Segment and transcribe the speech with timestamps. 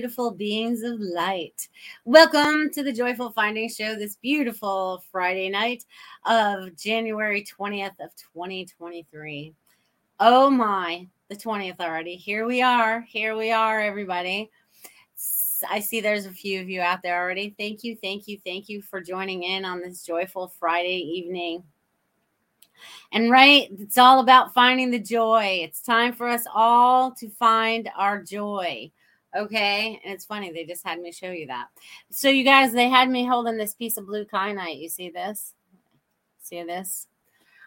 [0.00, 1.68] Beautiful beings of light.
[2.06, 5.84] Welcome to the Joyful Finding Show this beautiful Friday night
[6.24, 9.52] of January 20th of 2023.
[10.18, 12.16] Oh my, the 20th already.
[12.16, 13.02] Here we are.
[13.02, 14.50] Here we are, everybody.
[15.68, 17.54] I see there's a few of you out there already.
[17.58, 21.62] Thank you, thank you, thank you for joining in on this joyful Friday evening.
[23.12, 25.60] And right, it's all about finding the joy.
[25.62, 28.90] It's time for us all to find our joy.
[29.36, 30.00] Okay.
[30.04, 31.68] And it's funny, they just had me show you that.
[32.10, 34.80] So, you guys, they had me holding this piece of blue kyanite.
[34.80, 35.54] You see this?
[36.42, 37.06] See this?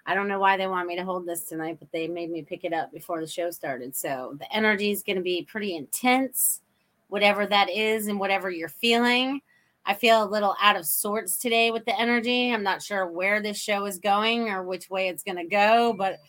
[0.05, 2.41] I don't know why they want me to hold this tonight, but they made me
[2.41, 3.95] pick it up before the show started.
[3.95, 6.61] So, the energy is going to be pretty intense,
[7.07, 9.41] whatever that is, and whatever you're feeling.
[9.85, 12.53] I feel a little out of sorts today with the energy.
[12.53, 15.93] I'm not sure where this show is going or which way it's going to go,
[15.93, 16.19] but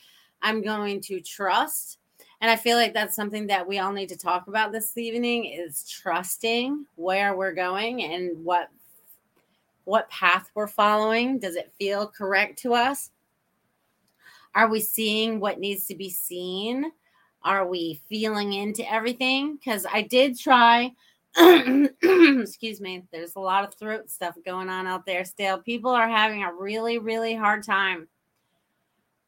[0.42, 1.98] I'm going to trust.
[2.40, 5.46] And I feel like that's something that we all need to talk about this evening
[5.46, 8.70] is trusting where we're going and what
[9.84, 11.38] what path we're following.
[11.38, 13.10] Does it feel correct to us?
[14.54, 16.90] Are we seeing what needs to be seen?
[17.42, 19.56] Are we feeling into everything?
[19.56, 20.92] Because I did try
[21.36, 25.58] excuse me, there's a lot of throat stuff going on out there still.
[25.58, 28.06] People are having a really, really hard time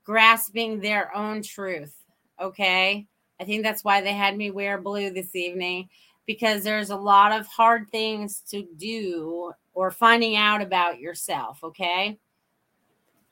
[0.05, 1.93] grasping their own truth.
[2.41, 3.07] Okay.
[3.41, 5.89] I think that's why they had me wear blue this evening
[6.27, 11.63] because there's a lot of hard things to do or finding out about yourself.
[11.63, 12.19] Okay.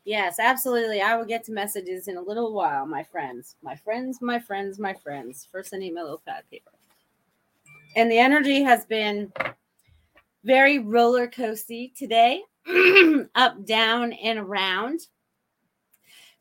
[0.05, 1.01] Yes, absolutely.
[1.01, 3.57] I will get to messages in a little while, my friends.
[3.63, 5.49] My friends, my friends, my friends.
[5.51, 6.73] First, I need my little pad paper
[7.97, 9.33] and the energy has been
[10.45, 12.43] very roller coasty today,
[13.35, 15.01] up, down, and around.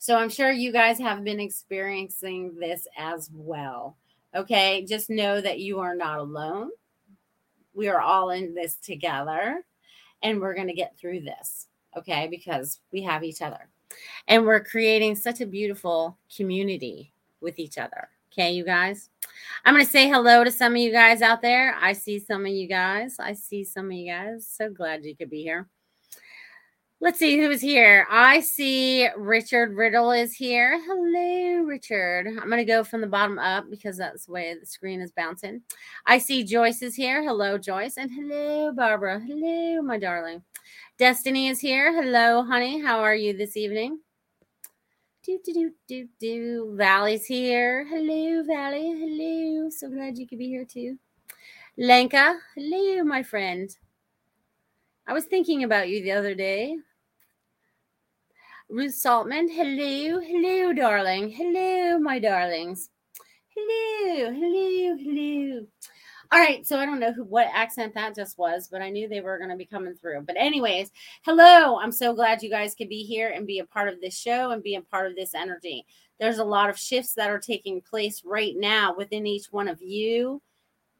[0.04, 3.96] So I'm sure you guys have been experiencing this as well.
[4.36, 6.72] Okay, just know that you are not alone.
[7.74, 9.64] We are all in this together,
[10.22, 11.68] and we're going to get through this.
[11.98, 13.70] Okay, because we have each other,
[14.28, 18.10] and we're creating such a beautiful community with each other.
[18.34, 19.10] Okay, you guys.
[19.64, 21.78] I'm going to say hello to some of you guys out there.
[21.80, 23.20] I see some of you guys.
[23.20, 24.46] I see some of you guys.
[24.52, 25.70] So glad you could be here.
[27.04, 28.08] Let's see who's here.
[28.10, 30.82] I see Richard Riddle is here.
[30.86, 32.28] Hello, Richard.
[32.28, 35.12] I'm going to go from the bottom up because that's the way the screen is
[35.12, 35.64] bouncing.
[36.06, 37.22] I see Joyce is here.
[37.22, 37.98] Hello, Joyce.
[37.98, 39.20] And hello, Barbara.
[39.20, 40.44] Hello, my darling.
[40.98, 41.92] Destiny is here.
[41.92, 42.80] Hello, honey.
[42.80, 44.00] How are you this evening?
[45.26, 46.74] Do, do, do, do, do.
[46.78, 47.86] Valley's here.
[47.86, 48.96] Hello, Valley.
[48.98, 49.70] Hello.
[49.72, 50.98] So glad you could be here too.
[51.78, 52.40] Lenka.
[52.56, 53.76] Hello, my friend.
[55.06, 56.78] I was thinking about you the other day.
[58.70, 59.50] Ruth Saltman.
[59.50, 60.20] Hello.
[60.20, 61.30] Hello, darling.
[61.30, 62.90] Hello, my darlings.
[63.50, 64.32] Hello.
[64.32, 64.98] Hello.
[64.98, 65.68] Hello.
[66.32, 69.08] All right, so I don't know who what accent that just was, but I knew
[69.08, 70.22] they were going to be coming through.
[70.22, 70.90] But anyways,
[71.24, 71.78] hello.
[71.78, 74.50] I'm so glad you guys could be here and be a part of this show
[74.50, 75.86] and be a part of this energy.
[76.20, 79.82] There's a lot of shifts that are taking place right now within each one of
[79.84, 80.42] you.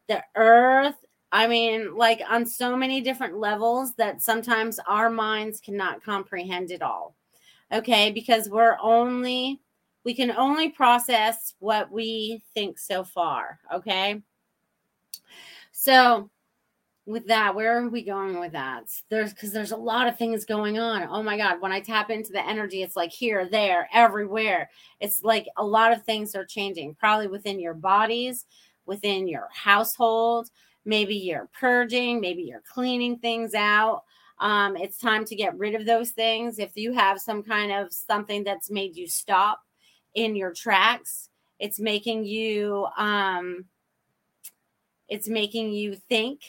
[0.08, 6.04] The earth, I mean, like on so many different levels that sometimes our minds cannot
[6.04, 7.16] comprehend it all.
[7.74, 9.60] Okay, because we're only
[10.04, 14.22] we can only process what we think so far, okay?
[15.72, 16.30] So
[17.06, 18.86] with that, where are we going with that?
[19.10, 21.04] There's because there's a lot of things going on.
[21.10, 21.62] Oh my God.
[21.62, 24.70] When I tap into the energy, it's like here, there, everywhere.
[25.00, 28.46] It's like a lot of things are changing, probably within your bodies,
[28.86, 30.50] within your household.
[30.86, 34.04] Maybe you're purging, maybe you're cleaning things out.
[34.40, 36.60] Um, it's time to get rid of those things.
[36.60, 39.62] If you have some kind of something that's made you stop
[40.16, 43.66] in your tracks, it's making you um
[45.08, 46.42] it's making you think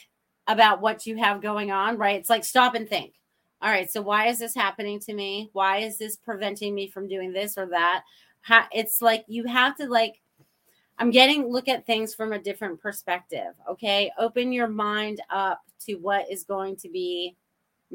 [0.47, 2.19] about what you have going on, right?
[2.19, 3.13] It's like stop and think.
[3.61, 5.49] All right, so why is this happening to me?
[5.53, 8.03] Why is this preventing me from doing this or that?
[8.41, 10.21] How, it's like you have to like
[10.97, 14.11] I'm getting look at things from a different perspective, okay?
[14.17, 17.35] Open your mind up to what is going to be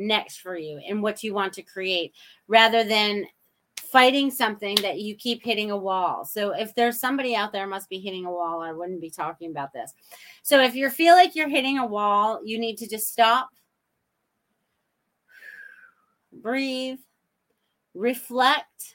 [0.00, 2.12] next for you and what you want to create
[2.48, 3.24] rather than
[3.90, 6.24] fighting something that you keep hitting a wall.
[6.24, 9.50] So if there's somebody out there must be hitting a wall, I wouldn't be talking
[9.50, 9.92] about this.
[10.42, 13.50] So if you feel like you're hitting a wall, you need to just stop,
[16.32, 16.98] breathe,
[17.94, 18.94] reflect.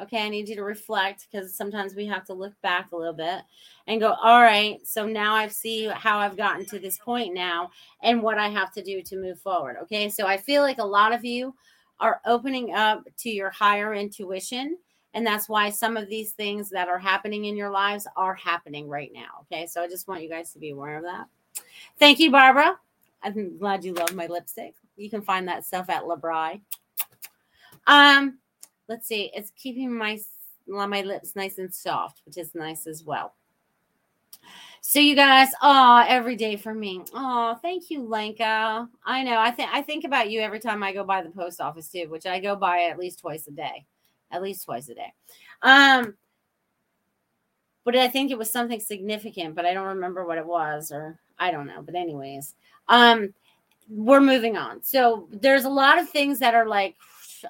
[0.00, 3.12] Okay, I need you to reflect because sometimes we have to look back a little
[3.12, 3.42] bit
[3.86, 7.70] and go, all right, so now I see how I've gotten to this point now
[8.02, 9.76] and what I have to do to move forward.
[9.82, 11.54] Okay, so I feel like a lot of you
[12.00, 14.78] are opening up to your higher intuition
[15.14, 18.88] And that's why some of these things that are happening in your lives are happening
[18.88, 19.40] right now.
[19.42, 19.66] Okay.
[19.66, 21.26] So I just want you guys to be aware of that.
[21.98, 22.78] Thank you, Barbara.
[23.22, 24.74] I'm glad you love my lipstick.
[24.96, 26.60] You can find that stuff at Labri.
[27.86, 28.38] Um,
[28.88, 29.30] let's see.
[29.34, 30.18] It's keeping my
[30.66, 33.34] my lips nice and soft, which is nice as well.
[34.80, 37.02] So you guys, oh, every day for me.
[37.12, 38.88] Oh, thank you, Lenka.
[39.04, 39.38] I know.
[39.38, 42.06] I think I think about you every time I go by the post office too,
[42.08, 43.86] which I go by at least twice a day.
[44.30, 45.12] At least twice a day.
[45.62, 46.14] Um,
[47.84, 51.18] but I think it was something significant, but I don't remember what it was, or
[51.38, 51.82] I don't know.
[51.82, 52.54] But anyways,
[52.88, 53.32] um,
[53.88, 54.82] we're moving on.
[54.82, 56.96] So there's a lot of things that are like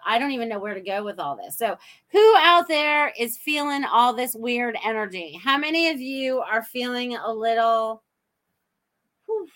[0.04, 1.56] I don't even know where to go with all this.
[1.56, 1.76] So,
[2.10, 5.38] who out there is feeling all this weird energy?
[5.42, 8.02] How many of you are feeling a little
[9.26, 9.48] whew,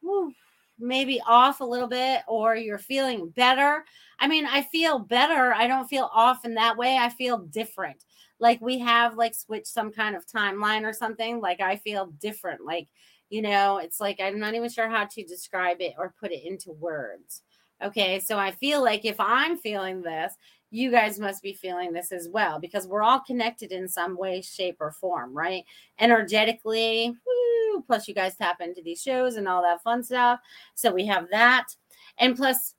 [0.00, 0.32] whew,
[0.78, 3.84] maybe off a little bit, or you're feeling better?
[4.18, 5.52] I mean, I feel better.
[5.52, 6.96] I don't feel off in that way.
[6.96, 8.04] I feel different.
[8.38, 11.40] Like we have like switched some kind of timeline or something.
[11.40, 12.64] Like I feel different.
[12.64, 12.88] Like,
[13.30, 16.44] you know, it's like I'm not even sure how to describe it or put it
[16.44, 17.42] into words.
[17.84, 20.34] Okay, so I feel like if I'm feeling this,
[20.70, 24.40] you guys must be feeling this as well because we're all connected in some way,
[24.40, 25.64] shape, or form, right?
[26.00, 30.40] Energetically, woo, plus you guys tap into these shows and all that fun stuff.
[30.74, 31.76] So we have that.
[32.18, 32.74] And plus,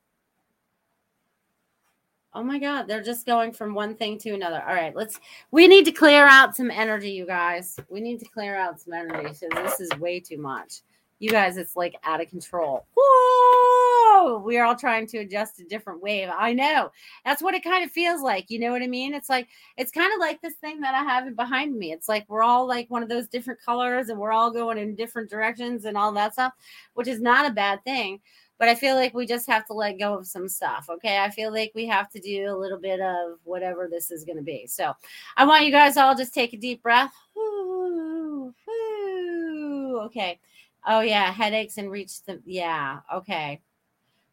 [2.34, 4.64] oh my God, they're just going from one thing to another.
[4.68, 5.20] All right, let's,
[5.52, 7.80] we need to clear out some energy, you guys.
[7.90, 9.36] We need to clear out some energy.
[9.36, 10.82] So this is way too much.
[11.24, 12.86] You guys, it's like out of control.
[12.98, 14.40] Whoa!
[14.40, 16.28] We're all trying to adjust a different wave.
[16.30, 16.92] I know.
[17.24, 18.52] That's what it kind of feels like.
[18.52, 19.14] You know what I mean?
[19.14, 19.48] It's like,
[19.78, 21.94] it's kind of like this thing that I have behind me.
[21.94, 24.96] It's like we're all like one of those different colors and we're all going in
[24.96, 26.52] different directions and all that stuff,
[26.96, 28.20] which is not a bad thing
[28.60, 30.88] but I feel like we just have to let go of some stuff.
[30.90, 31.18] Okay.
[31.18, 34.38] I feel like we have to do a little bit of whatever this is going
[34.38, 34.68] to be.
[34.68, 34.94] So
[35.36, 37.12] I want you guys all just take a deep breath.
[37.36, 40.40] Ooh, ooh, okay.
[40.86, 43.62] Oh yeah, headaches and reach the yeah, okay.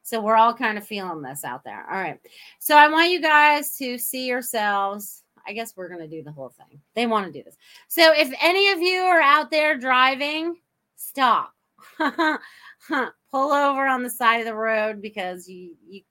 [0.02, 1.86] So we're all kind of feeling this out there.
[1.88, 2.18] All right.
[2.58, 5.22] So I want you guys to see yourselves.
[5.46, 6.80] I guess we're going to do the whole thing.
[6.94, 7.56] They want to do this.
[7.88, 10.56] So if any of you are out there driving,
[10.96, 11.54] stop.
[11.98, 16.02] Pull over on the side of the road because you you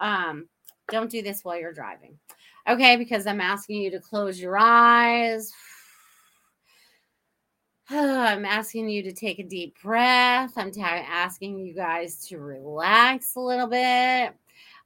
[0.00, 0.48] um
[0.88, 2.18] don't do this while you're driving.
[2.68, 5.52] Okay, because I'm asking you to close your eyes
[7.92, 10.52] I'm asking you to take a deep breath.
[10.56, 14.32] I'm asking you guys to relax a little bit.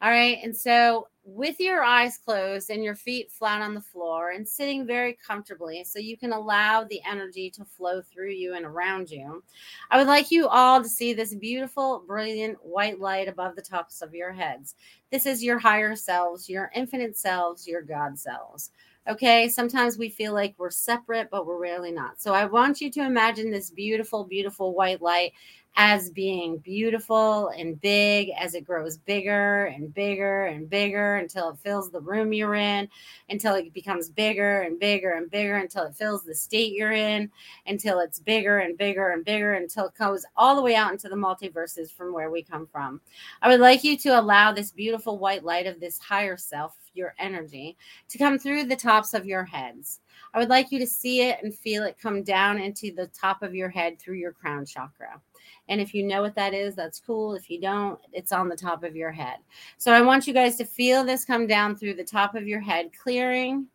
[0.01, 0.39] All right.
[0.43, 4.87] And so, with your eyes closed and your feet flat on the floor and sitting
[4.87, 9.43] very comfortably so you can allow the energy to flow through you and around you,
[9.91, 14.01] I would like you all to see this beautiful, brilliant white light above the tops
[14.01, 14.77] of your heads.
[15.11, 18.71] This is your higher selves, your infinite selves, your God selves.
[19.07, 19.51] Okay.
[19.51, 22.21] Sometimes we feel like we're separate, but we're really not.
[22.21, 25.33] So I want you to imagine this beautiful, beautiful white light
[25.77, 31.59] as being beautiful and big as it grows bigger and bigger and bigger until it
[31.59, 32.89] fills the room you're in,
[33.29, 37.29] until it becomes bigger and bigger and bigger until it fills the state you're in,
[37.67, 41.09] until it's bigger and bigger and bigger until it goes all the way out into
[41.09, 43.01] the multiverses from where we come from.
[43.43, 47.15] I would like you to allow this beautiful white light of this higher self, your
[47.19, 47.77] energy,
[48.09, 50.01] to come through the tops of your heads.
[50.33, 53.43] I would like you to see it and feel it come down into the top
[53.43, 55.21] of your head through your crown chakra.
[55.69, 57.35] And if you know what that is, that's cool.
[57.35, 59.39] If you don't, it's on the top of your head.
[59.79, 62.61] So I want you guys to feel this come down through the top of your
[62.61, 63.67] head, clearing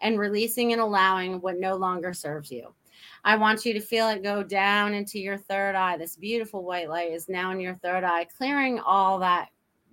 [0.00, 2.74] and releasing and allowing what no longer serves you.
[3.24, 5.96] I want you to feel it go down into your third eye.
[5.96, 9.48] This beautiful white light is now in your third eye, clearing all that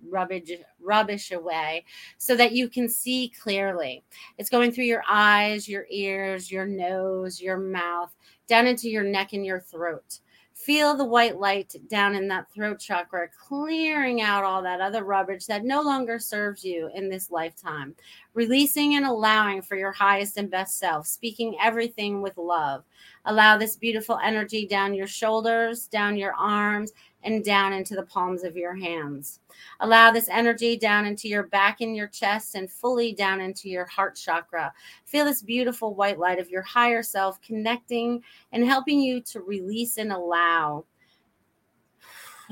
[0.08, 0.50] rubbish
[0.80, 1.84] rubbish away
[2.18, 4.04] so that you can see clearly.
[4.38, 8.14] It's going through your eyes, your ears, your nose, your mouth,
[8.46, 10.20] down into your neck and your throat.
[10.56, 15.44] Feel the white light down in that throat chakra, clearing out all that other rubbish
[15.44, 17.94] that no longer serves you in this lifetime.
[18.32, 22.84] Releasing and allowing for your highest and best self, speaking everything with love.
[23.26, 26.92] Allow this beautiful energy down your shoulders, down your arms,
[27.26, 29.40] and down into the palms of your hands.
[29.80, 33.84] Allow this energy down into your back and your chest and fully down into your
[33.84, 34.72] heart chakra.
[35.04, 39.98] Feel this beautiful white light of your higher self connecting and helping you to release
[39.98, 40.84] and allow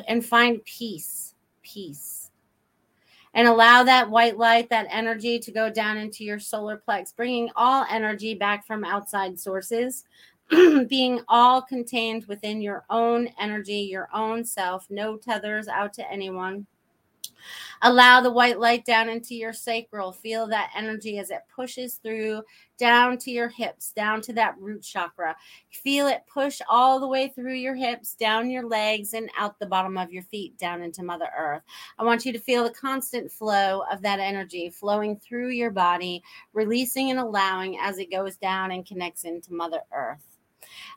[0.09, 1.35] and find peace.
[1.63, 2.31] Peace.
[3.37, 7.51] And allow that white light, that energy to go down into your solar plex, bringing
[7.57, 10.05] all energy back from outside sources
[10.89, 16.67] being all contained within your own energy, your own self, no tethers out to anyone.
[17.83, 20.13] Allow the white light down into your sacral.
[20.13, 22.43] Feel that energy as it pushes through
[22.79, 25.37] down to your hips, down to that root chakra.
[25.71, 29.67] Feel it push all the way through your hips, down your legs, and out the
[29.67, 31.63] bottom of your feet, down into Mother Earth.
[31.99, 36.23] I want you to feel the constant flow of that energy flowing through your body,
[36.53, 40.34] releasing and allowing as it goes down and connects into Mother Earth.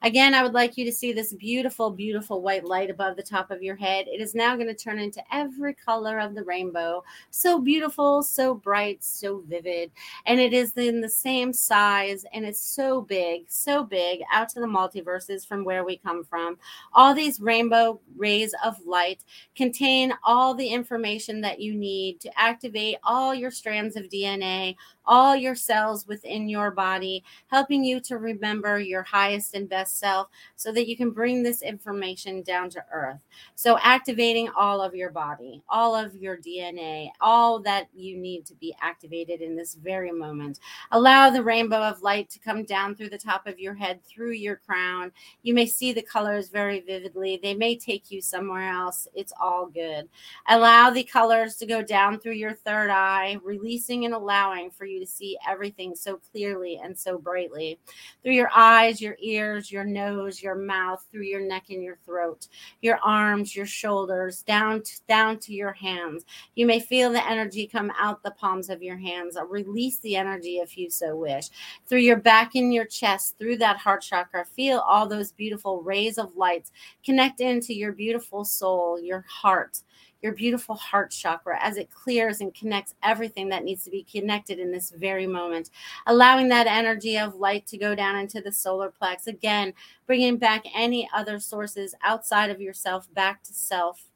[0.03, 3.49] Again, I would like you to see this beautiful, beautiful white light above the top
[3.49, 4.07] of your head.
[4.07, 7.03] It is now going to turn into every color of the rainbow.
[7.31, 9.91] So beautiful, so bright, so vivid.
[10.25, 14.59] And it is in the same size and it's so big, so big out to
[14.59, 16.57] the multiverses from where we come from.
[16.93, 19.23] All these rainbow rays of light
[19.55, 24.75] contain all the information that you need to activate all your strands of DNA,
[25.07, 30.27] all your cells within your body, helping you to remember your highest and best self
[30.55, 33.19] so that you can bring this information down to earth.
[33.55, 38.55] So, activating all of your body, all of your DNA, all that you need to
[38.55, 40.59] be activated in this very moment.
[40.91, 44.31] Allow the rainbow of light to come down through the top of your head, through
[44.31, 45.11] your crown.
[45.43, 49.07] You may see the colors very vividly, they may take you somewhere else.
[49.13, 50.09] It's all good.
[50.47, 54.96] Allow the colors to go down through your third eye, releasing and allowing for you
[54.97, 57.79] you to see everything so clearly and so brightly
[58.23, 62.47] through your eyes, your ears, your nose, your mouth, through your neck and your throat,
[62.81, 66.25] your arms, your shoulders, down to, down to your hands.
[66.55, 69.37] You may feel the energy come out the palms of your hands.
[69.49, 71.49] Release the energy if you so wish.
[71.87, 76.17] Through your back and your chest, through that heart chakra, feel all those beautiful rays
[76.17, 76.71] of lights
[77.03, 79.81] connect into your beautiful soul, your heart
[80.27, 84.59] your beautiful heart chakra as it clears and connects everything that needs to be connected
[84.59, 85.69] in this very moment,
[86.05, 89.27] allowing that energy of light to go down into the solar plex.
[89.27, 89.73] Again,
[90.05, 94.09] bringing back any other sources outside of yourself back to self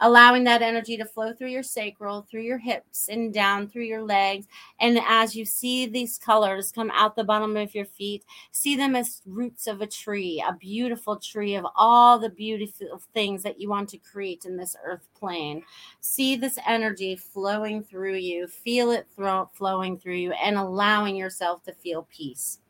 [0.00, 4.02] allowing that energy to flow through your sacral, through your hips, and down through your
[4.02, 4.46] legs.
[4.80, 8.96] And as you see these colors come out the bottom of your feet, see them
[8.96, 13.68] as roots of a tree, a beautiful tree of all the beautiful things that you
[13.68, 15.62] want to create in this earth plane.
[16.00, 19.06] See this energy flowing through you, feel it
[19.52, 22.60] flowing through you, and allowing yourself to feel peace.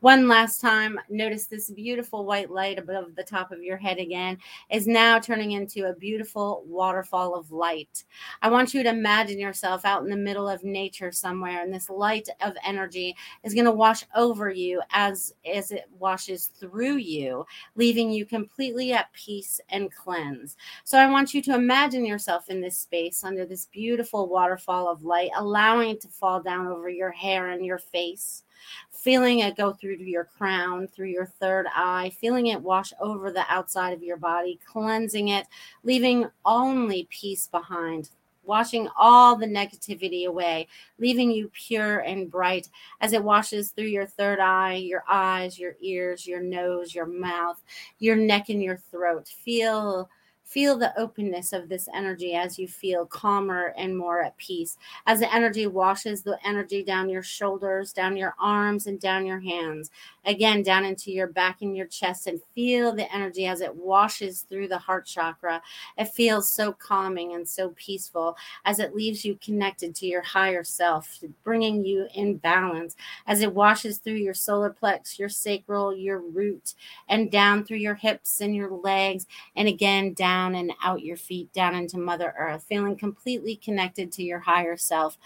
[0.00, 4.36] One last time, notice this beautiful white light above the top of your head again
[4.70, 8.04] is now turning into a beautiful waterfall of light.
[8.42, 11.88] I want you to imagine yourself out in the middle of nature somewhere, and this
[11.88, 17.46] light of energy is going to wash over you as, as it washes through you,
[17.74, 20.56] leaving you completely at peace and cleanse.
[20.84, 25.02] So I want you to imagine yourself in this space under this beautiful waterfall of
[25.02, 28.42] light, allowing it to fall down over your hair and your face
[28.90, 33.30] feeling it go through to your crown, through your third eye, feeling it wash over
[33.30, 35.46] the outside of your body, cleansing it,
[35.82, 38.10] leaving only peace behind,
[38.44, 40.66] washing all the negativity away,
[40.98, 42.68] leaving you pure and bright
[43.00, 47.62] as it washes through your third eye, your eyes, your ears, your nose, your mouth,
[47.98, 49.28] your neck, and your throat.
[49.28, 50.08] Feel
[50.54, 54.78] Feel the openness of this energy as you feel calmer and more at peace.
[55.04, 59.40] As the energy washes the energy down your shoulders, down your arms, and down your
[59.40, 59.90] hands.
[60.24, 64.42] Again, down into your back and your chest, and feel the energy as it washes
[64.42, 65.60] through the heart chakra.
[65.98, 70.62] It feels so calming and so peaceful as it leaves you connected to your higher
[70.62, 72.94] self, bringing you in balance
[73.26, 76.74] as it washes through your solar plex, your sacral, your root,
[77.08, 81.16] and down through your hips and your legs, and again down down and out your
[81.16, 85.18] feet down into Mother Earth, feeling completely connected to your higher self.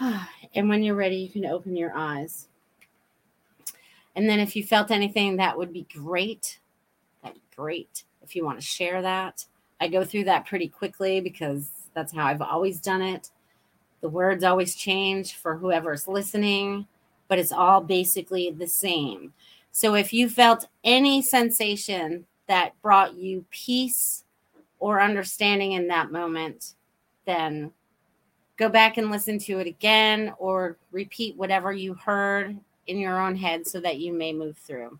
[0.56, 2.46] And when you're ready, you can open your eyes.
[4.14, 6.60] And then if you felt anything, that would be great.
[7.22, 9.46] That'd be great if you want to share that.
[9.80, 13.30] I go through that pretty quickly because that's how I've always done it.
[14.00, 16.86] The words always change for whoever's listening,
[17.26, 19.32] but it's all basically the same.
[19.72, 24.24] So if you felt any sensation that brought you peace
[24.78, 26.74] or understanding in that moment,
[27.26, 27.72] then
[28.56, 33.36] go back and listen to it again or repeat whatever you heard in your own
[33.36, 34.98] head so that you may move through.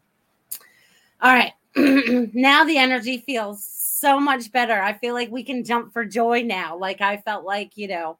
[1.21, 1.53] All right.
[1.77, 4.81] now the energy feels so much better.
[4.81, 6.77] I feel like we can jump for joy now.
[6.77, 8.19] Like I felt like, you know,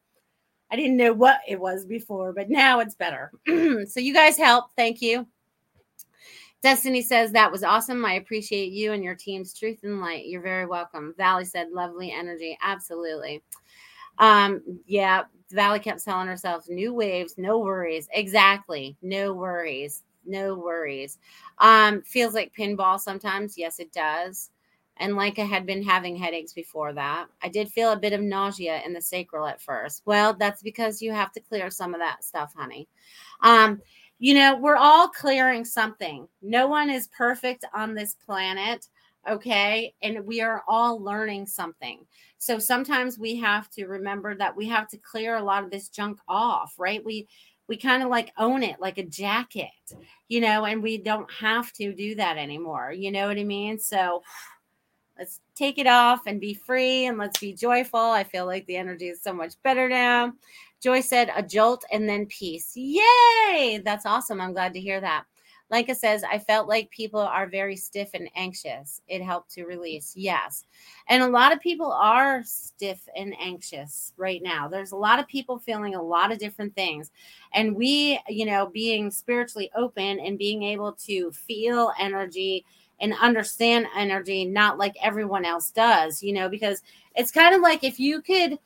[0.71, 3.31] I didn't know what it was before, but now it's better.
[3.47, 4.71] so you guys help.
[4.75, 5.27] Thank you.
[6.65, 8.03] Destiny says that was awesome.
[8.03, 10.25] I appreciate you and your team's truth and light.
[10.25, 11.13] You're very welcome.
[11.15, 12.57] Valley said lovely energy.
[12.59, 13.43] Absolutely.
[14.17, 18.09] Um, yeah, Valley kept telling herself new waves, no worries.
[18.11, 18.97] Exactly.
[19.03, 20.05] No worries.
[20.25, 21.19] No worries.
[21.59, 23.59] Um, feels like pinball sometimes.
[23.59, 24.49] Yes, it does.
[24.97, 27.27] And like I had been having headaches before that.
[27.43, 30.01] I did feel a bit of nausea in the sacral at first.
[30.05, 32.87] Well, that's because you have to clear some of that stuff, honey.
[33.41, 33.83] Um,
[34.19, 36.27] you know, we're all clearing something.
[36.41, 38.87] No one is perfect on this planet.
[39.29, 39.93] Okay.
[40.01, 42.05] And we are all learning something.
[42.37, 45.89] So sometimes we have to remember that we have to clear a lot of this
[45.89, 47.03] junk off, right?
[47.03, 47.27] We,
[47.67, 49.69] we kind of like own it like a jacket,
[50.27, 52.91] you know, and we don't have to do that anymore.
[52.91, 53.79] You know what I mean?
[53.79, 54.21] So
[55.17, 57.99] let's take it off and be free and let's be joyful.
[57.99, 60.33] I feel like the energy is so much better now.
[60.85, 62.73] Joy said a jolt and then peace.
[62.75, 63.81] Yay!
[63.83, 64.39] That's awesome.
[64.39, 65.23] I'm glad to hear that.
[65.73, 69.01] Leica says, I felt like people are very stiff and anxious.
[69.07, 70.13] It helped to release.
[70.15, 70.63] Yes.
[71.09, 74.67] And a lot of people are stiff and anxious right now.
[74.67, 77.09] There's a lot of people feeling a lot of different things.
[77.51, 82.63] And we, you know, being spiritually open and being able to feel energy
[82.99, 86.83] and understand energy, not like everyone else does, you know, because
[87.15, 88.59] it's kind of like if you could,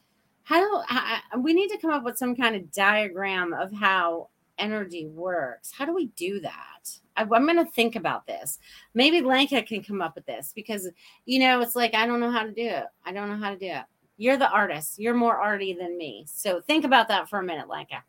[0.43, 4.29] how, how we need to come up with some kind of diagram of how
[4.59, 5.71] energy works.
[5.71, 6.99] How do we do that?
[7.15, 8.59] I, am going to think about this.
[8.93, 10.87] Maybe Lanka can come up with this because,
[11.25, 12.85] you know, it's like, I don't know how to do it.
[13.05, 13.83] I don't know how to do it.
[14.17, 14.99] You're the artist.
[14.99, 16.25] You're more arty than me.
[16.27, 18.03] So think about that for a minute, Lanka.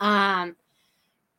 [0.00, 0.56] Um,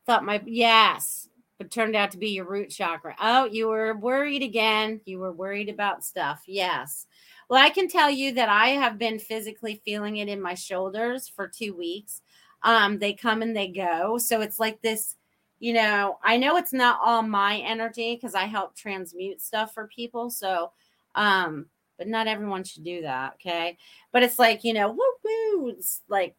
[0.06, 3.16] thought my, yes, but turned out to be your root chakra.
[3.20, 5.02] Oh, you were worried again.
[5.06, 6.44] You were worried about stuff.
[6.48, 7.08] Yes.
[7.52, 11.28] Well, I can tell you that I have been physically feeling it in my shoulders
[11.28, 12.22] for two weeks.
[12.64, 14.18] Um, they come and they go.
[14.20, 15.18] So it's like this,
[15.60, 19.88] you know, I know it's not all my energy because I help transmute stuff for
[19.94, 20.30] people.
[20.30, 20.72] So,
[21.16, 21.66] um,
[21.98, 23.34] but not everyone should do that.
[23.34, 23.78] Okay.
[24.14, 25.68] But it's like, you know, woo woo.
[25.72, 26.38] It's like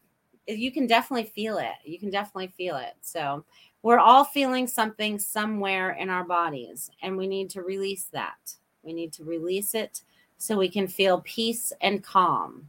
[0.49, 1.75] you can definitely feel it.
[1.85, 2.95] You can definitely feel it.
[3.03, 3.45] So
[3.83, 8.55] we're all feeling something somewhere in our bodies, and we need to release that.
[8.83, 10.01] We need to release it
[10.43, 12.69] so we can feel peace and calm.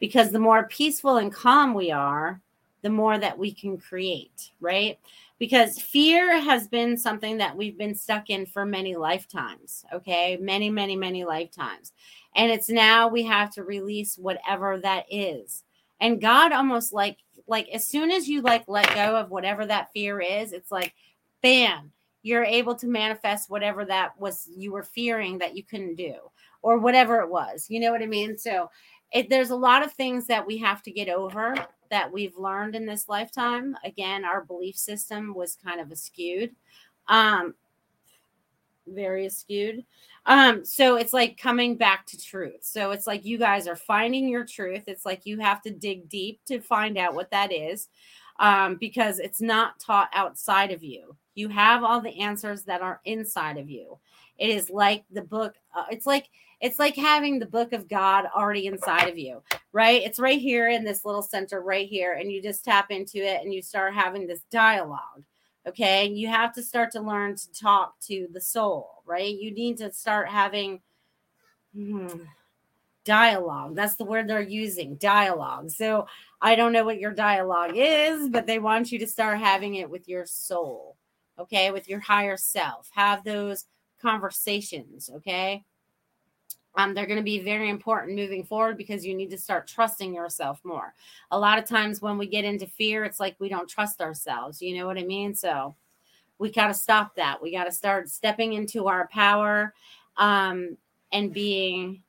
[0.00, 2.40] Because the more peaceful and calm we are,
[2.82, 4.98] the more that we can create, right?
[5.38, 10.36] Because fear has been something that we've been stuck in for many lifetimes, okay?
[10.40, 11.92] Many, many, many lifetimes.
[12.34, 15.62] And it's now we have to release whatever that is.
[16.00, 19.92] And God almost like like as soon as you like let go of whatever that
[19.92, 20.94] fear is, it's like
[21.42, 26.14] bam, you're able to manifest whatever that was you were fearing that you couldn't do
[26.64, 27.66] or whatever it was.
[27.68, 28.38] You know what I mean?
[28.38, 28.70] So
[29.12, 31.54] it, there's a lot of things that we have to get over
[31.90, 33.76] that we've learned in this lifetime.
[33.84, 36.56] Again, our belief system was kind of skewed,
[37.08, 37.54] um,
[38.86, 39.84] very skewed.
[40.24, 42.62] Um, so it's like coming back to truth.
[42.62, 44.84] So it's like you guys are finding your truth.
[44.86, 47.88] It's like you have to dig deep to find out what that is
[48.40, 51.14] um, because it's not taught outside of you.
[51.34, 53.98] You have all the answers that are inside of you.
[54.38, 56.30] It is like the book, uh, it's like
[56.64, 60.02] it's like having the book of God already inside of you, right?
[60.02, 63.42] It's right here in this little center right here and you just tap into it
[63.42, 65.22] and you start having this dialogue
[65.66, 66.06] Okay.
[66.08, 69.34] You have to start to learn to talk to the soul, right?
[69.34, 70.80] You need to start having
[71.74, 72.08] hmm,
[73.04, 73.74] dialogue.
[73.74, 75.70] That's the word they're using dialogue.
[75.70, 76.06] So
[76.40, 79.88] I don't know what your dialogue is, but they want you to start having it
[79.88, 80.96] with your soul,
[81.38, 81.70] okay?
[81.70, 82.90] With your higher self.
[82.94, 83.64] Have those
[84.02, 85.64] conversations, okay?
[86.76, 90.14] Um, they're going to be very important moving forward because you need to start trusting
[90.14, 90.94] yourself more.
[91.30, 94.60] A lot of times when we get into fear, it's like we don't trust ourselves.
[94.60, 95.34] You know what I mean?
[95.34, 95.76] So
[96.38, 97.40] we got to stop that.
[97.40, 99.72] We got to start stepping into our power
[100.16, 100.76] um,
[101.12, 102.02] and being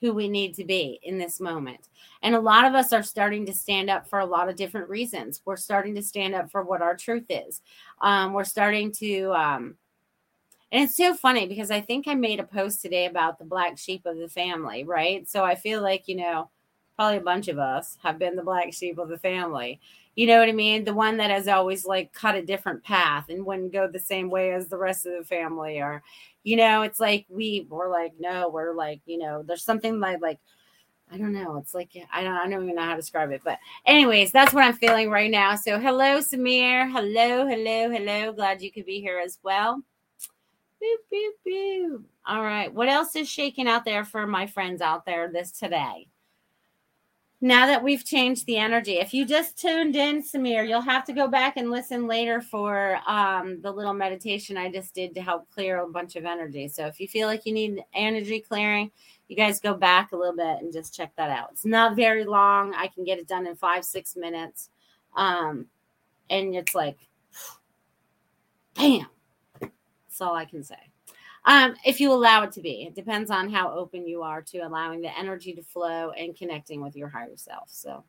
[0.00, 1.88] who we need to be in this moment.
[2.22, 4.88] And a lot of us are starting to stand up for a lot of different
[4.88, 5.42] reasons.
[5.44, 7.60] We're starting to stand up for what our truth is.
[8.00, 9.30] Um, we're starting to.
[10.72, 13.76] And it's so funny because I think I made a post today about the black
[13.76, 15.28] sheep of the family, right?
[15.28, 16.48] So I feel like, you know,
[16.96, 19.80] probably a bunch of us have been the black sheep of the family.
[20.16, 20.84] You know what I mean?
[20.84, 24.30] The one that has always like cut a different path and wouldn't go the same
[24.30, 25.78] way as the rest of the family.
[25.78, 26.02] Or,
[26.42, 30.22] you know, it's like we were like, no, we're like, you know, there's something like
[30.22, 30.38] like
[31.10, 31.58] I don't know.
[31.58, 33.42] It's like I don't I don't even know how to describe it.
[33.44, 35.54] But anyways, that's what I'm feeling right now.
[35.54, 36.90] So hello, Samir.
[36.90, 38.32] Hello, hello, hello.
[38.32, 39.82] Glad you could be here as well.
[40.82, 42.02] Boop, boop, boop.
[42.26, 42.72] All right.
[42.72, 46.08] What else is shaking out there for my friends out there this today?
[47.40, 51.12] Now that we've changed the energy, if you just tuned in, Samir, you'll have to
[51.12, 55.50] go back and listen later for um, the little meditation I just did to help
[55.50, 56.68] clear a bunch of energy.
[56.68, 58.92] So if you feel like you need energy clearing,
[59.26, 61.48] you guys go back a little bit and just check that out.
[61.50, 62.74] It's not very long.
[62.74, 64.70] I can get it done in five, six minutes.
[65.16, 65.66] Um,
[66.30, 66.98] and it's like,
[68.74, 69.06] bam,
[70.22, 70.78] all I can say.
[71.44, 74.58] Um, if you allow it to be, it depends on how open you are to
[74.58, 77.68] allowing the energy to flow and connecting with your higher self.
[77.68, 78.04] So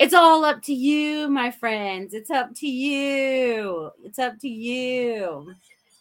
[0.00, 2.14] it's all up to you, my friends.
[2.14, 3.90] It's up to you.
[4.02, 5.54] It's up to you.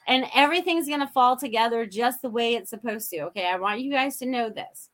[0.07, 3.19] And everything's going to fall together just the way it's supposed to.
[3.25, 3.45] Okay.
[3.45, 4.89] I want you guys to know this.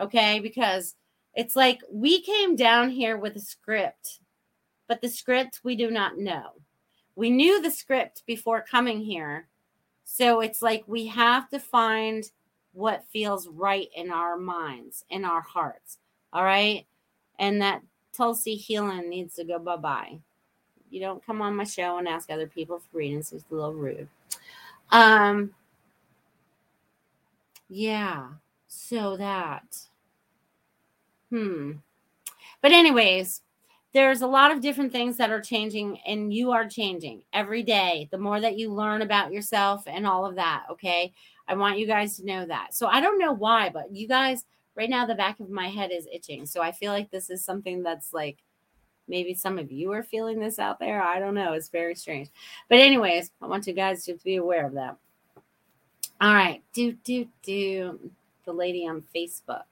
[0.00, 0.40] Okay.
[0.40, 0.96] Because
[1.34, 4.20] it's like we came down here with a script,
[4.88, 6.52] but the script we do not know.
[7.14, 9.46] We knew the script before coming here
[10.04, 12.30] so it's like we have to find
[12.74, 15.98] what feels right in our minds, in our hearts.
[16.34, 16.84] All right.
[17.38, 20.18] And that Tulsi healing needs to go bye bye.
[20.90, 23.32] You don't come on my show and ask other people for readings.
[23.32, 24.08] It's a little rude.
[24.90, 25.54] Um,
[27.70, 28.28] yeah.
[28.68, 29.64] So that.
[31.30, 31.72] Hmm.
[32.60, 33.40] But, anyways,
[33.92, 38.08] there's a lot of different things that are changing and you are changing every day
[38.10, 41.12] the more that you learn about yourself and all of that okay?
[41.48, 42.74] I want you guys to know that.
[42.74, 45.90] So i don't know why but you guys right now the back of my head
[45.92, 46.46] is itching.
[46.46, 48.38] So i feel like this is something that's like
[49.08, 51.02] maybe some of you are feeling this out there.
[51.02, 51.52] I don't know.
[51.52, 52.28] It's very strange.
[52.68, 54.96] But anyways i want you guys to be aware of that.
[56.20, 56.62] All right.
[56.72, 57.98] Do do do.
[58.44, 59.62] The lady on facebook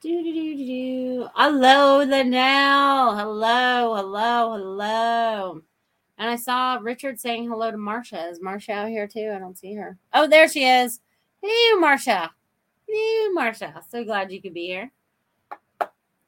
[0.00, 1.28] Do, do, do, do.
[1.34, 3.16] Hello, now.
[3.16, 5.62] Hello, hello, hello.
[6.18, 8.28] And I saw Richard saying hello to Marcia.
[8.28, 9.32] Is Marcia out here too?
[9.34, 9.98] I don't see her.
[10.14, 11.00] Oh, there she is.
[11.42, 12.30] Hello, Marcia.
[12.86, 13.82] Hello, Marcia.
[13.88, 14.92] So glad you could be here.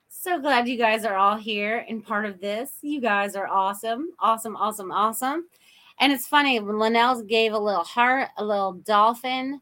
[0.08, 2.72] So glad you guys are all here and part of this.
[2.82, 4.08] You guys are awesome.
[4.18, 5.46] Awesome, awesome, awesome.
[6.00, 9.60] And it's funny, Linnell gave a little heart, a little dolphin.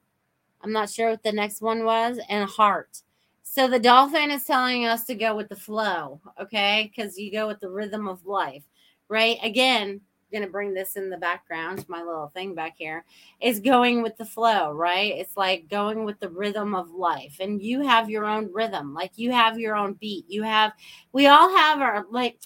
[0.62, 3.02] I'm not sure what the next one was, and a heart.
[3.50, 6.92] So the dolphin is telling us to go with the flow, okay?
[6.94, 8.62] Because you go with the rhythm of life,
[9.08, 9.38] right?
[9.42, 13.06] Again, going to bring this in the background, my little thing back here,
[13.40, 15.14] is going with the flow, right?
[15.16, 17.38] It's like going with the rhythm of life.
[17.40, 20.26] And you have your own rhythm, like you have your own beat.
[20.28, 20.72] You have,
[21.12, 22.38] we all have our, like,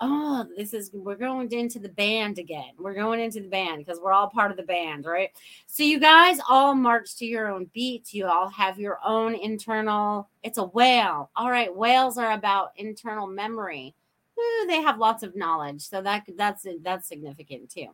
[0.00, 2.72] oh, this is we're going into the band again.
[2.78, 5.30] We're going into the band because we're all part of the band, right?
[5.66, 8.12] So you guys all march to your own beats.
[8.12, 10.28] You all have your own internal.
[10.42, 11.30] It's a whale.
[11.36, 13.94] All right, whales are about internal memory.
[14.38, 17.86] Ooh, they have lots of knowledge, so that that's that's significant too.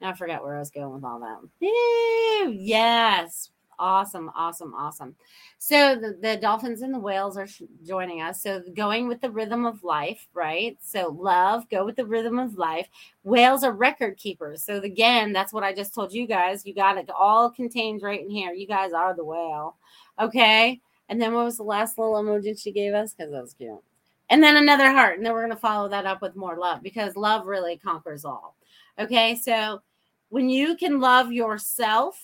[0.00, 1.66] Now I forgot where I was going with all that.
[1.66, 5.14] Ooh, yes, Awesome, awesome, awesome.
[5.58, 8.42] So the, the dolphins and the whales are sh- joining us.
[8.42, 10.78] So going with the rhythm of life, right?
[10.80, 12.88] So love, go with the rhythm of life.
[13.22, 14.62] Whales are record keepers.
[14.62, 16.64] So again, that's what I just told you guys.
[16.64, 18.52] You got it all contained right in here.
[18.52, 19.76] You guys are the whale.
[20.18, 20.80] Okay.
[21.08, 23.12] And then what was the last little emoji she gave us?
[23.12, 23.82] Because that was cute.
[24.30, 25.16] And then another heart.
[25.16, 28.24] And then we're going to follow that up with more love because love really conquers
[28.24, 28.56] all.
[28.98, 29.36] Okay.
[29.36, 29.82] So
[30.30, 32.20] when you can love yourself,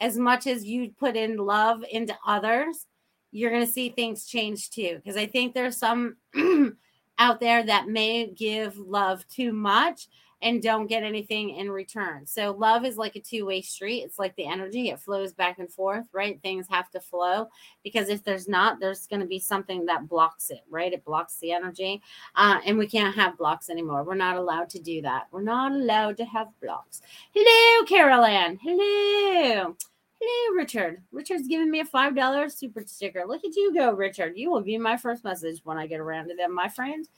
[0.00, 2.86] as much as you put in love into others,
[3.32, 4.96] you're going to see things change too.
[4.96, 6.16] Because I think there's some
[7.18, 10.08] out there that may give love too much
[10.42, 12.26] and don't get anything in return.
[12.26, 14.02] So love is like a two-way street.
[14.02, 16.40] It's like the energy, it flows back and forth, right?
[16.42, 17.48] Things have to flow
[17.84, 20.92] because if there's not, there's going to be something that blocks it, right?
[20.92, 22.02] It blocks the energy.
[22.34, 24.04] Uh, and we can't have blocks anymore.
[24.04, 25.26] We're not allowed to do that.
[25.30, 27.02] We're not allowed to have blocks.
[27.34, 28.58] Hello, Carol Ann.
[28.62, 29.76] Hello.
[30.22, 31.02] Hello, Richard.
[31.12, 33.24] Richard's giving me a $5 super sticker.
[33.26, 34.34] Look at you go, Richard.
[34.36, 37.08] You will be my first message when I get around to them, my friend.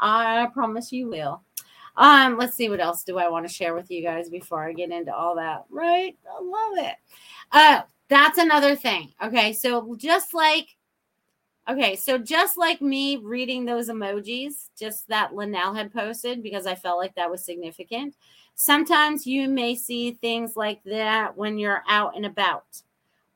[0.00, 1.42] I promise you will.
[1.98, 4.72] Um, let's see what else do I want to share with you guys before I
[4.72, 5.64] get into all that.
[5.68, 6.16] Right?
[6.26, 6.94] I love it.
[7.52, 9.12] Uh, that's another thing.
[9.22, 10.68] Okay, so just like
[11.68, 16.74] Okay, so just like me reading those emojis, just that Linnell had posted because I
[16.74, 18.16] felt like that was significant.
[18.54, 22.80] Sometimes you may see things like that when you're out and about,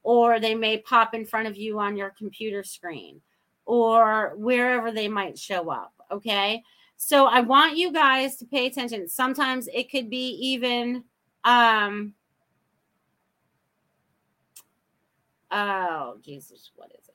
[0.03, 3.21] or they may pop in front of you on your computer screen,
[3.67, 5.93] or wherever they might show up.
[6.11, 6.63] Okay.
[7.05, 9.09] So I want you guys to pay attention.
[9.09, 11.05] Sometimes it could be even,
[11.45, 12.15] um,
[15.51, 17.13] oh, Jesus, what is it?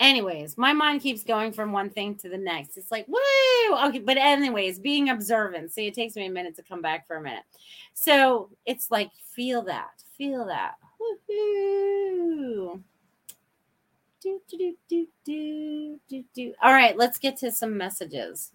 [0.00, 2.76] anyways, my mind keeps going from one thing to the next.
[2.76, 3.88] It's like, woo!
[3.88, 5.70] Okay, but anyways, being observant.
[5.70, 7.44] See, it takes me a minute to come back for a minute.
[7.92, 10.76] So it's like, feel that, feel that.
[11.30, 12.80] Woohoo!
[14.22, 16.54] Do, do, do, do, do, do.
[16.62, 18.52] All right, let's get to some messages.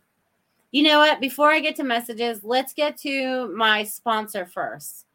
[0.71, 1.19] You know what?
[1.19, 5.06] Before I get to messages, let's get to my sponsor first.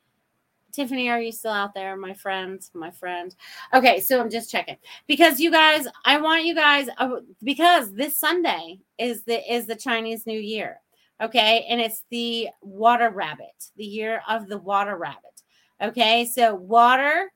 [0.73, 2.61] Tiffany, are you still out there, my friend?
[2.75, 3.35] My friend.
[3.75, 8.17] Okay, so I'm just checking because you guys, I want you guys uh, because this
[8.17, 10.81] Sunday is the is the Chinese New Year.
[11.21, 11.67] Okay.
[11.69, 15.43] And it's the water rabbit, the year of the water rabbit.
[15.81, 16.25] Okay.
[16.25, 17.33] So water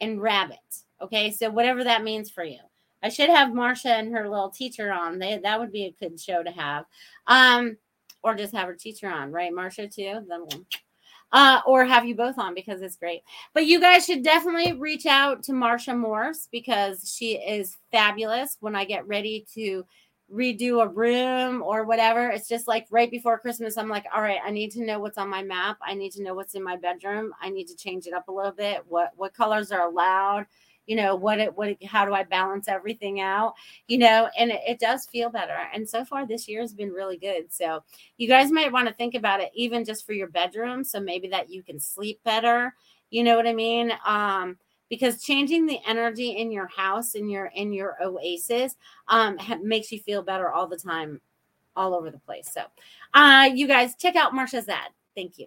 [0.00, 0.58] and rabbit.
[1.00, 1.30] Okay.
[1.30, 2.60] So whatever that means for you.
[3.02, 5.18] I should have Marcia and her little teacher on.
[5.18, 6.86] They, that would be a good show to have.
[7.26, 7.76] Um,
[8.22, 9.52] or just have her teacher on, right?
[9.52, 10.24] Marcia too.
[10.28, 10.66] Then we'll
[11.32, 13.22] uh, or have you both on because it's great.
[13.52, 18.56] But you guys should definitely reach out to Marcia Morse because she is fabulous.
[18.60, 19.84] When I get ready to
[20.32, 24.40] redo a room or whatever, it's just like right before Christmas, I'm like, all right,
[24.44, 25.78] I need to know what's on my map.
[25.82, 27.32] I need to know what's in my bedroom.
[27.40, 28.84] I need to change it up a little bit.
[28.88, 30.46] What what colors are allowed?
[30.86, 33.54] You know what it what how do i balance everything out
[33.88, 36.92] you know and it, it, does feel better and so far this year has been
[36.92, 37.82] really good so
[38.18, 41.26] you guys might want to think about it even just for your bedroom so maybe
[41.28, 42.72] that you can sleep better
[43.10, 44.56] you know what i mean um
[44.88, 48.76] because changing the energy in your house in your in your oasis
[49.08, 51.20] um ha- makes you feel better all the time
[51.74, 52.62] all over the place so
[53.14, 55.46] uh you guys check out marcia's ad thank you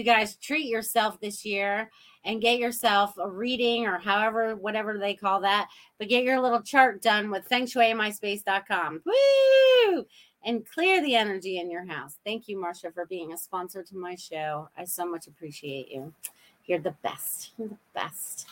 [0.00, 1.90] You guys treat yourself this year
[2.24, 5.68] and get yourself a reading or however, whatever they call that.
[5.98, 9.02] But get your little chart done with feng shuimyspace.com.
[9.04, 10.06] Woo!
[10.42, 12.18] And clear the energy in your house.
[12.24, 14.70] Thank you, Marcia, for being a sponsor to my show.
[14.74, 16.14] I so much appreciate you.
[16.64, 17.50] You're the best.
[17.58, 18.46] You're the best.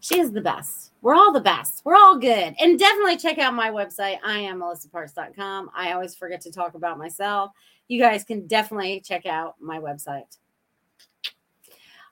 [0.00, 0.90] She is the best.
[1.00, 1.82] We're all the best.
[1.84, 2.56] We're all good.
[2.58, 4.18] And definitely check out my website.
[4.24, 5.70] I am melissaparks.com.
[5.76, 7.52] I always forget to talk about myself
[7.88, 10.36] you guys can definitely check out my website.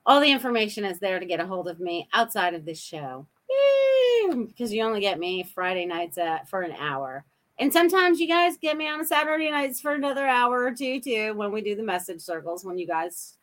[0.07, 3.27] All the information is there to get a hold of me outside of this show.
[4.31, 7.25] Because you only get me Friday nights at, for an hour.
[7.59, 11.35] And sometimes you guys get me on Saturday nights for another hour or two, too,
[11.35, 13.35] when we do the message circles, when you guys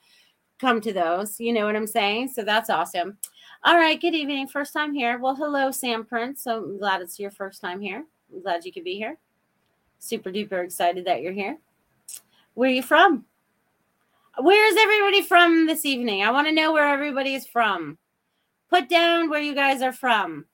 [0.60, 1.40] come to those.
[1.40, 2.30] You know what I'm saying?
[2.30, 3.18] So that's awesome.
[3.64, 4.00] All right.
[4.00, 4.48] Good evening.
[4.48, 5.20] First time here.
[5.20, 6.44] Well, hello, Sam Prince.
[6.44, 8.06] So I'm glad it's your first time here.
[8.32, 9.18] I'm glad you could be here.
[10.00, 11.58] Super duper excited that you're here.
[12.54, 13.26] Where are you from?
[14.40, 16.24] Where is everybody from this evening?
[16.24, 18.00] I want to know where everybody is from.
[18.68, 20.46] Put down where you guys are from.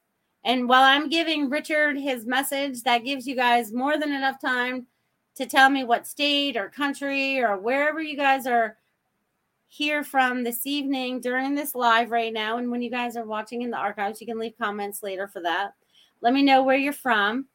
[0.43, 4.87] And while I'm giving Richard his message, that gives you guys more than enough time
[5.35, 8.75] to tell me what state or country or wherever you guys are
[9.69, 12.57] here from this evening during this live right now.
[12.57, 15.41] And when you guys are watching in the archives, you can leave comments later for
[15.43, 15.73] that.
[16.19, 17.45] Let me know where you're from.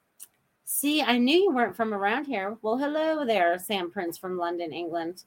[0.64, 2.56] See, I knew you weren't from around here.
[2.62, 5.24] Well, hello there, Sam Prince from London, England.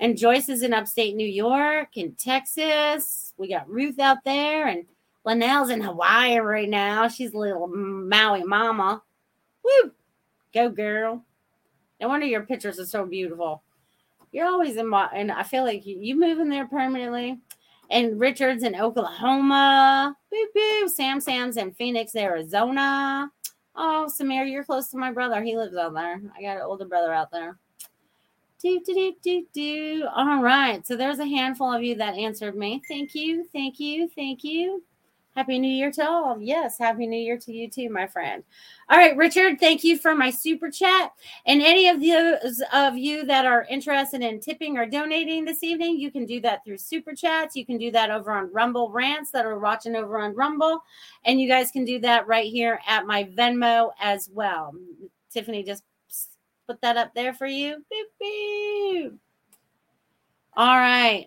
[0.00, 3.32] And Joyce is in upstate New York and Texas.
[3.36, 4.84] We got Ruth out there, and
[5.24, 7.08] Linnell's in Hawaii right now.
[7.08, 9.02] She's a little Maui mama.
[9.64, 9.92] Woo!
[10.54, 11.24] Go, girl.
[12.00, 13.62] No wonder your pictures are so beautiful.
[14.30, 17.38] You're always in my, and I feel like you, you moving there permanently.
[17.90, 20.14] And Richard's in Oklahoma.
[20.30, 20.88] Boo boo.
[20.88, 23.30] Sam Sam's in Phoenix, Arizona.
[23.74, 25.42] Oh, Samir, you're close to my brother.
[25.42, 26.20] He lives out there.
[26.36, 27.56] I got an older brother out there.
[28.60, 30.08] Do, do, do, do, do.
[30.14, 30.84] All right.
[30.86, 32.82] So there's a handful of you that answered me.
[32.88, 33.44] Thank you.
[33.52, 34.08] Thank you.
[34.08, 34.82] Thank you.
[35.38, 36.40] Happy New Year to all.
[36.40, 38.42] Yes, Happy New Year to you too, my friend.
[38.88, 41.12] All right, Richard, thank you for my super chat.
[41.46, 46.00] And any of those of you that are interested in tipping or donating this evening,
[46.00, 47.54] you can do that through super chats.
[47.54, 50.82] You can do that over on Rumble Rants that are watching over on Rumble.
[51.24, 54.74] And you guys can do that right here at my Venmo as well.
[55.30, 55.84] Tiffany just
[56.68, 57.82] put that up there for you.
[57.90, 59.12] Beep, beep.
[60.54, 61.26] All right.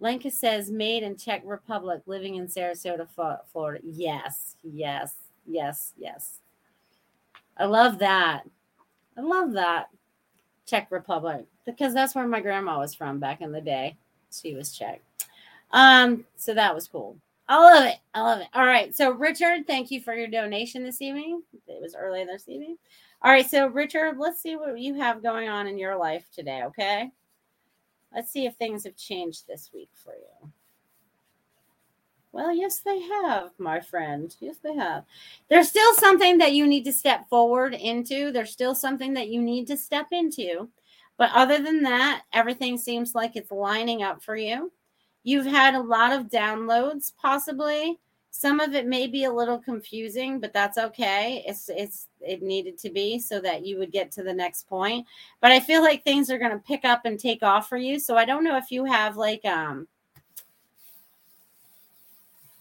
[0.00, 3.06] Lenka says, made in Czech Republic, living in Sarasota,
[3.52, 3.84] Florida.
[3.84, 5.14] Yes, yes,
[5.46, 6.40] yes, yes.
[7.56, 8.42] I love that.
[9.16, 9.90] I love that.
[10.66, 13.96] Czech Republic, because that's where my grandma was from back in the day.
[14.32, 15.02] She was Czech.
[15.70, 17.16] Um, so that was cool.
[17.48, 17.98] I love it.
[18.14, 18.48] I love it.
[18.54, 18.94] All right.
[18.94, 21.42] So, Richard, thank you for your donation this evening.
[21.68, 22.78] It was early this evening.
[23.24, 23.48] All right.
[23.48, 26.62] So, Richard, let's see what you have going on in your life today.
[26.64, 27.10] Okay.
[28.14, 30.50] Let's see if things have changed this week for you.
[32.32, 34.34] Well, yes, they have, my friend.
[34.40, 35.04] Yes, they have.
[35.48, 38.32] There's still something that you need to step forward into.
[38.32, 40.68] There's still something that you need to step into.
[41.18, 44.72] But other than that, everything seems like it's lining up for you.
[45.24, 48.00] You've had a lot of downloads, possibly.
[48.34, 51.44] Some of it may be a little confusing, but that's okay.
[51.46, 55.06] It's it's it needed to be so that you would get to the next point.
[55.42, 58.00] But I feel like things are going to pick up and take off for you.
[58.00, 59.86] So I don't know if you have like um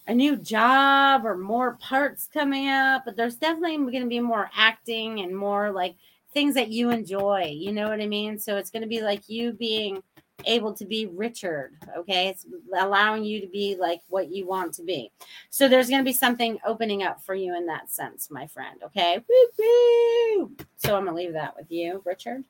[0.08, 4.52] a new job or more parts coming up, but there's definitely going to be more
[4.56, 5.96] acting and more like
[6.34, 7.46] things that you enjoy.
[7.46, 8.38] You know what I mean?
[8.38, 10.04] So it's going to be like you being
[10.46, 11.74] able to be Richard.
[11.98, 12.28] Okay.
[12.28, 12.46] It's
[12.78, 15.12] allowing you to be like what you want to be.
[15.50, 18.82] So there's going to be something opening up for you in that sense, my friend.
[18.84, 19.24] Okay.
[19.28, 20.52] Woo-hoo!
[20.78, 22.44] So I'm going to leave that with you, Richard.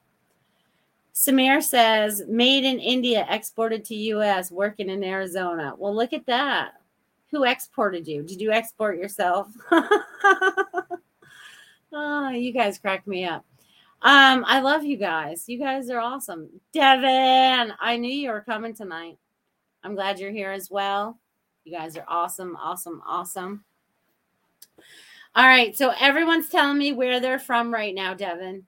[1.13, 5.73] Samir says, made in India, exported to US, working in Arizona.
[5.77, 6.73] Well, look at that.
[7.31, 8.23] Who exported you?
[8.23, 9.47] Did you export yourself?
[11.93, 13.45] oh, you guys crack me up.
[14.03, 15.47] Um, I love you guys.
[15.47, 16.49] You guys are awesome.
[16.73, 19.17] Devin, I knew you were coming tonight.
[19.83, 21.19] I'm glad you're here as well.
[21.65, 23.63] You guys are awesome, awesome, awesome.
[25.35, 28.63] All right, so everyone's telling me where they're from right now, Devin.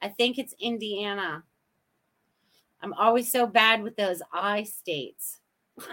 [0.00, 1.42] I think it's Indiana.
[2.80, 5.40] I'm always so bad with those I states.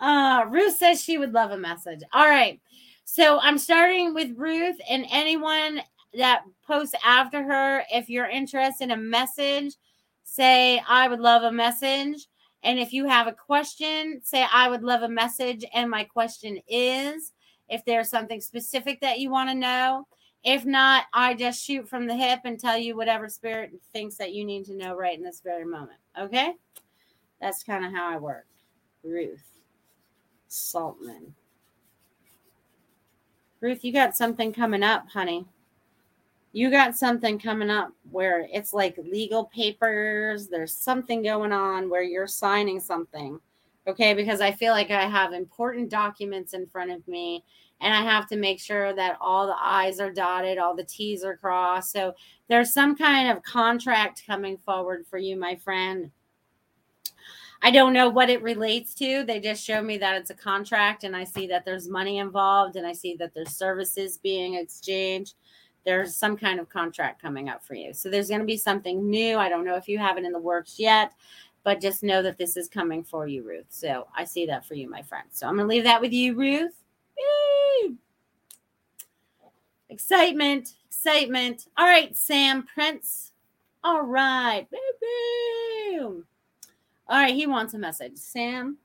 [0.00, 2.00] uh, Ruth says she would love a message.
[2.12, 2.60] All right.
[3.04, 5.80] So I'm starting with Ruth and anyone
[6.14, 7.84] that posts after her.
[7.92, 9.74] If you're interested in a message,
[10.24, 12.26] say, I would love a message.
[12.62, 15.64] And if you have a question, say, I would love a message.
[15.74, 17.32] And my question is
[17.68, 20.06] if there's something specific that you want to know.
[20.42, 24.34] If not, I just shoot from the hip and tell you whatever spirit thinks that
[24.34, 25.98] you need to know right in this very moment.
[26.18, 26.54] Okay?
[27.40, 28.46] That's kind of how I work.
[29.02, 29.44] Ruth
[30.48, 31.32] Saltman.
[33.64, 35.46] Ruth, you got something coming up, honey.
[36.52, 40.48] You got something coming up where it's like legal papers.
[40.48, 43.40] There's something going on where you're signing something.
[43.86, 44.12] Okay.
[44.12, 47.42] Because I feel like I have important documents in front of me
[47.80, 51.24] and I have to make sure that all the I's are dotted, all the T's
[51.24, 51.90] are crossed.
[51.90, 52.12] So
[52.50, 56.10] there's some kind of contract coming forward for you, my friend.
[57.64, 59.24] I don't know what it relates to.
[59.24, 62.76] They just show me that it's a contract and I see that there's money involved
[62.76, 65.36] and I see that there's services being exchanged.
[65.86, 67.94] There's some kind of contract coming up for you.
[67.94, 69.38] So there's going to be something new.
[69.38, 71.14] I don't know if you have it in the works yet,
[71.62, 73.64] but just know that this is coming for you, Ruth.
[73.70, 75.26] So I see that for you, my friend.
[75.30, 76.74] So I'm going to leave that with you, Ruth.
[77.16, 77.94] Yay!
[79.88, 81.66] Excitement, excitement.
[81.78, 83.32] All right, Sam Prince.
[83.82, 84.66] All right.
[84.70, 86.24] Boom, boom.
[87.08, 88.16] All right, he wants a message.
[88.16, 88.78] Sam,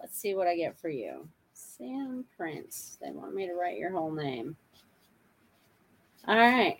[0.00, 1.28] let's see what I get for you.
[1.52, 2.98] Sam Prince.
[3.00, 4.56] They want me to write your whole name.
[6.26, 6.76] All right.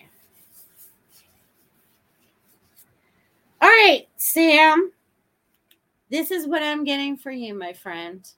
[3.62, 4.90] All right, Sam.
[6.10, 8.28] This is what I'm getting for you, my friend.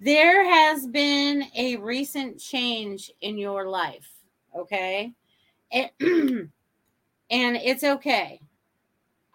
[0.00, 4.10] There has been a recent change in your life,
[4.54, 5.12] okay?
[5.72, 6.50] and
[7.30, 8.40] it's okay.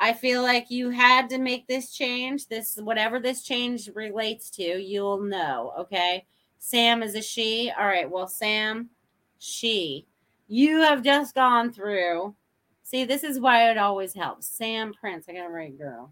[0.04, 2.48] I feel like you had to make this change.
[2.48, 5.74] This, whatever this change relates to, you'll know.
[5.78, 6.26] Okay.
[6.58, 7.72] Sam is a she.
[7.78, 8.10] All right.
[8.10, 8.90] Well, Sam,
[9.38, 10.08] she,
[10.48, 12.34] you have just gone through.
[12.82, 14.48] See, this is why it always helps.
[14.48, 15.28] Sam Prince.
[15.30, 16.12] I got to write girl.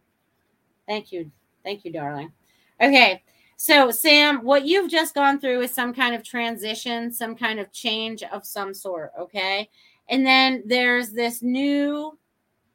[0.88, 1.32] Thank you.
[1.64, 2.32] Thank you, darling.
[2.80, 3.24] Okay.
[3.58, 7.72] So, Sam, what you've just gone through is some kind of transition, some kind of
[7.72, 9.14] change of some sort.
[9.20, 9.68] Okay.
[10.10, 12.19] And then there's this new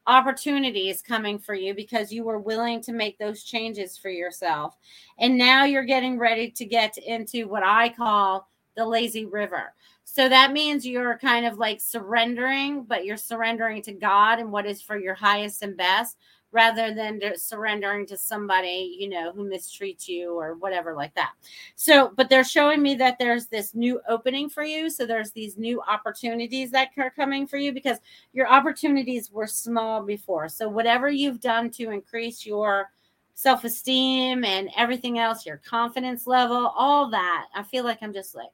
[0.06, 4.76] opportunities coming for you because you were willing to make those changes for yourself.
[5.18, 9.72] And now you're getting ready to get into what I call the lazy river.
[10.04, 14.66] So that means you're kind of like surrendering, but you're surrendering to God and what
[14.66, 16.16] is for your highest and best
[16.54, 21.32] rather than surrendering to somebody, you know, who mistreats you or whatever like that.
[21.74, 24.88] So, but they're showing me that there's this new opening for you.
[24.88, 27.98] So there's these new opportunities that are coming for you because
[28.32, 30.48] your opportunities were small before.
[30.48, 32.92] So whatever you've done to increase your
[33.34, 38.36] self esteem and everything else, your confidence level, all that, I feel like I'm just
[38.36, 38.52] like,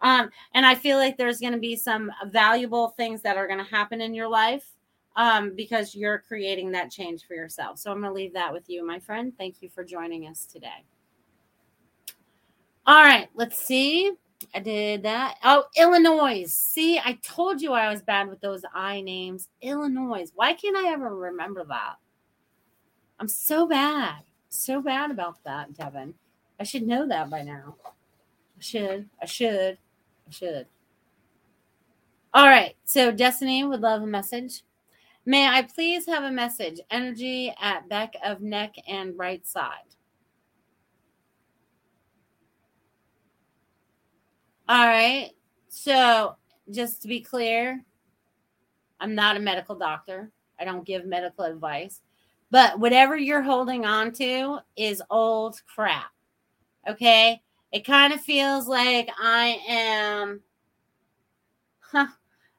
[0.00, 3.62] um, and I feel like there's going to be some valuable things that are going
[3.62, 4.75] to happen in your life
[5.16, 7.78] um, because you're creating that change for yourself.
[7.78, 9.32] So I'm going to leave that with you, my friend.
[9.36, 10.84] Thank you for joining us today.
[12.86, 14.12] All right, let's see.
[14.54, 15.38] I did that.
[15.42, 16.44] Oh, Illinois.
[16.46, 19.48] See, I told you I was bad with those I names.
[19.62, 20.26] Illinois.
[20.34, 21.94] Why can't I ever remember that?
[23.18, 24.22] I'm so bad.
[24.50, 26.14] So bad about that, Devin.
[26.60, 27.76] I should know that by now.
[27.84, 29.08] I should.
[29.20, 29.78] I should.
[30.28, 30.66] I should.
[32.32, 32.76] All right.
[32.84, 34.62] So Destiny would love a message.
[35.28, 36.80] May I please have a message?
[36.88, 39.96] Energy at back of neck and right side.
[44.68, 45.32] All right.
[45.68, 46.36] So
[46.70, 47.84] just to be clear,
[49.00, 50.30] I'm not a medical doctor.
[50.60, 52.02] I don't give medical advice.
[52.52, 56.12] But whatever you're holding on to is old crap.
[56.88, 57.42] Okay?
[57.72, 60.40] It kind of feels like I am
[61.80, 62.06] huh,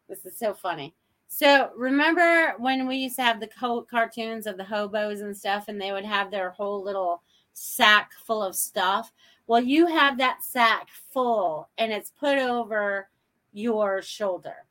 [0.09, 0.93] this is so funny.
[1.27, 5.65] So remember when we used to have the co- cartoons of the hobos and stuff
[5.67, 7.21] and they would have their whole little
[7.53, 9.11] sack full of stuff?
[9.45, 13.09] Well, you have that sack full and it's put over
[13.53, 14.65] your shoulder.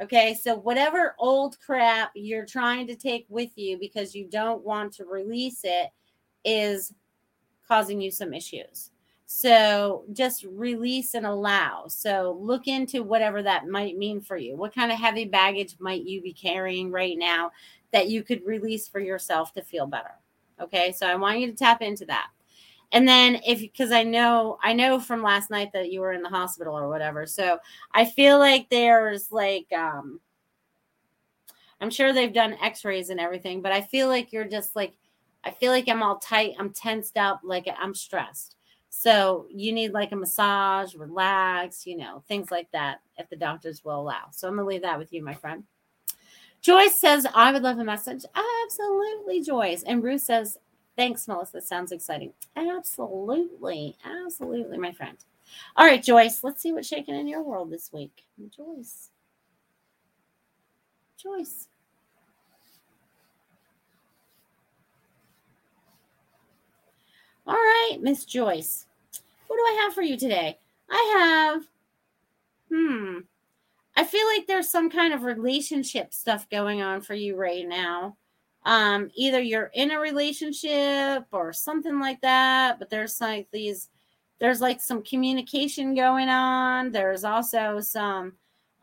[0.00, 4.94] Okay, so whatever old crap you're trying to take with you because you don't want
[4.94, 5.90] to release it
[6.44, 6.94] is
[7.68, 8.90] causing you some issues.
[9.32, 11.84] So just release and allow.
[11.86, 14.56] So look into whatever that might mean for you.
[14.56, 17.52] What kind of heavy baggage might you be carrying right now
[17.92, 20.16] that you could release for yourself to feel better?
[20.60, 22.26] Okay, so I want you to tap into that.
[22.90, 26.22] And then if because I know I know from last night that you were in
[26.22, 27.24] the hospital or whatever.
[27.24, 27.60] So
[27.92, 30.18] I feel like there's like um
[31.80, 34.96] I'm sure they've done x-rays and everything, but I feel like you're just like
[35.44, 38.56] I feel like I'm all tight, I'm tensed up, like I'm stressed.
[38.90, 43.84] So you need like a massage, relax, you know, things like that if the doctors
[43.84, 44.24] will allow.
[44.32, 45.64] So I'm gonna leave that with you, my friend.
[46.60, 48.24] Joyce says, I would love a message.
[48.64, 49.82] Absolutely, Joyce.
[49.84, 50.58] And Ruth says,
[50.96, 51.52] Thanks, Melissa.
[51.54, 52.34] That Sounds exciting.
[52.56, 53.96] Absolutely.
[54.04, 55.16] Absolutely, my friend.
[55.76, 58.24] All right, Joyce, let's see what's shaking in your world this week.
[58.54, 59.08] Joyce.
[61.16, 61.68] Joyce.
[67.50, 68.86] All right, Miss Joyce.
[69.48, 70.56] What do I have for you today?
[70.88, 71.66] I have,
[72.68, 73.18] hmm,
[73.96, 78.16] I feel like there's some kind of relationship stuff going on for you right now
[78.66, 83.88] um either you're in a relationship or something like that but there's like these
[84.38, 88.34] there's like some communication going on there's also some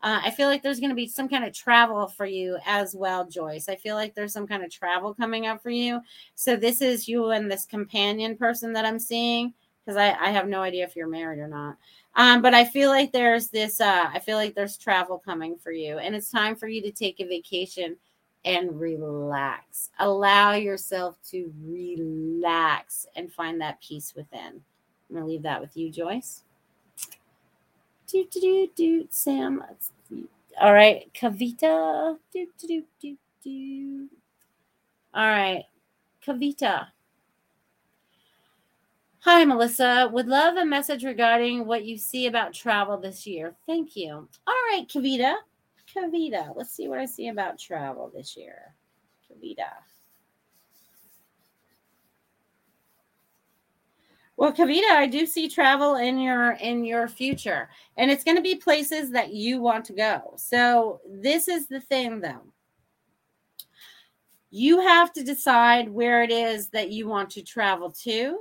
[0.02, 2.94] uh, i feel like there's going to be some kind of travel for you as
[2.94, 6.00] well joyce i feel like there's some kind of travel coming up for you
[6.34, 9.52] so this is you and this companion person that i'm seeing
[9.84, 11.76] because I, I have no idea if you're married or not
[12.16, 15.72] um, but i feel like there's this uh, i feel like there's travel coming for
[15.72, 17.96] you and it's time for you to take a vacation
[18.44, 19.90] and relax.
[19.98, 24.62] Allow yourself to relax and find that peace within.
[25.10, 26.44] I'm going to leave that with you, Joyce.
[28.10, 29.62] Do, do, do, do, Sam.
[30.60, 32.16] All right, Kavita.
[32.32, 34.08] Do, do, do, do, do.
[35.14, 35.64] All right,
[36.26, 36.86] Kavita.
[39.20, 40.08] Hi, Melissa.
[40.10, 43.54] Would love a message regarding what you see about travel this year.
[43.66, 44.26] Thank you.
[44.46, 45.34] All right, Kavita.
[45.94, 46.56] Kavita.
[46.56, 48.74] Let's see what I see about travel this year.
[49.30, 49.68] Kavita.
[54.38, 58.42] Well, Kavita, I do see travel in your in your future, and it's going to
[58.42, 60.34] be places that you want to go.
[60.36, 62.44] So this is the thing, though.
[64.50, 68.38] You have to decide where it is that you want to travel to.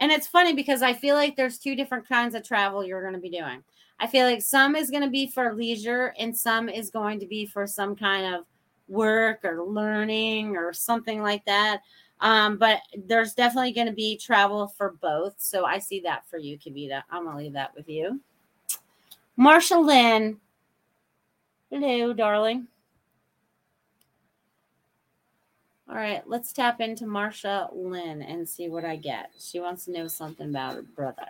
[0.00, 3.14] And it's funny because I feel like there's two different kinds of travel you're going
[3.14, 3.62] to be doing.
[4.00, 7.26] I feel like some is going to be for leisure and some is going to
[7.26, 8.46] be for some kind of
[8.88, 11.82] work or learning or something like that.
[12.20, 15.34] Um, but there's definitely going to be travel for both.
[15.38, 17.02] So I see that for you, Kavita.
[17.10, 18.20] I'm going to leave that with you.
[19.38, 20.38] Marsha Lynn.
[21.70, 22.66] Hello, darling.
[25.88, 29.30] All right, let's tap into Marsha Lynn and see what I get.
[29.40, 31.26] She wants to know something about her brother.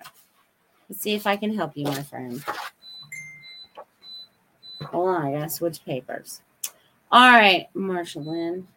[0.88, 2.45] Let's see if I can help you, my friend.
[4.82, 6.43] Hold on, I gotta switch papers.
[7.11, 8.68] All right, Marsha Lynn.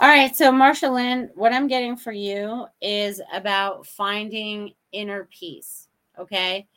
[0.00, 5.88] All right, so Marshall Lynn, what I'm getting for you is about finding inner peace.
[6.16, 6.68] Okay.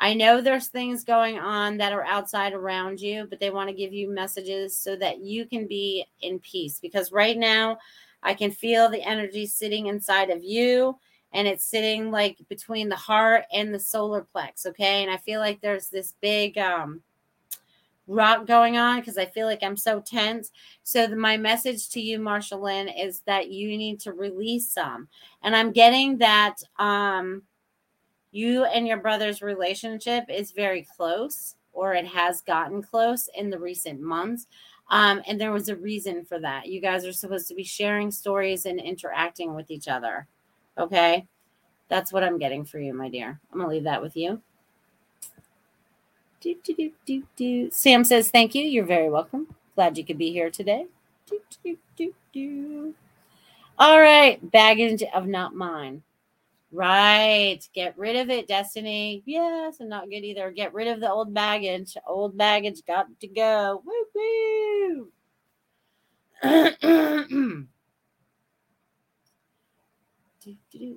[0.00, 3.76] I know there's things going on that are outside around you, but they want to
[3.76, 6.80] give you messages so that you can be in peace.
[6.80, 7.78] Because right now,
[8.24, 10.98] I can feel the energy sitting inside of you
[11.32, 14.66] and it's sitting like between the heart and the solar plex.
[14.66, 15.04] Okay.
[15.04, 17.02] And I feel like there's this big, um,
[18.06, 20.50] rock going on because I feel like I'm so tense.
[20.82, 25.08] So the, my message to you, Marshall Lynn, is that you need to release some.
[25.42, 27.42] And I'm getting that um
[28.30, 31.54] you and your brother's relationship is very close.
[31.72, 34.46] or it has gotten close in the recent months.
[34.90, 36.66] Um, and there was a reason for that.
[36.66, 40.28] You guys are supposed to be sharing stories and interacting with each other.
[40.78, 41.26] Okay.
[41.88, 43.40] That's what I'm getting for you, my dear.
[43.52, 44.40] I'm going to leave that with you.
[46.44, 47.70] Do, do, do, do, do.
[47.70, 48.62] Sam says, Thank you.
[48.64, 49.46] You're very welcome.
[49.74, 50.84] Glad you could be here today.
[51.26, 52.94] Do, do, do, do.
[53.78, 54.38] All right.
[54.50, 56.02] Baggage of not mine.
[56.70, 57.66] Right.
[57.72, 59.22] Get rid of it, Destiny.
[59.24, 60.50] Yes, I'm not good either.
[60.50, 61.96] Get rid of the old baggage.
[62.06, 63.82] Old baggage got to go.
[63.86, 64.04] Woo
[66.42, 67.68] woo.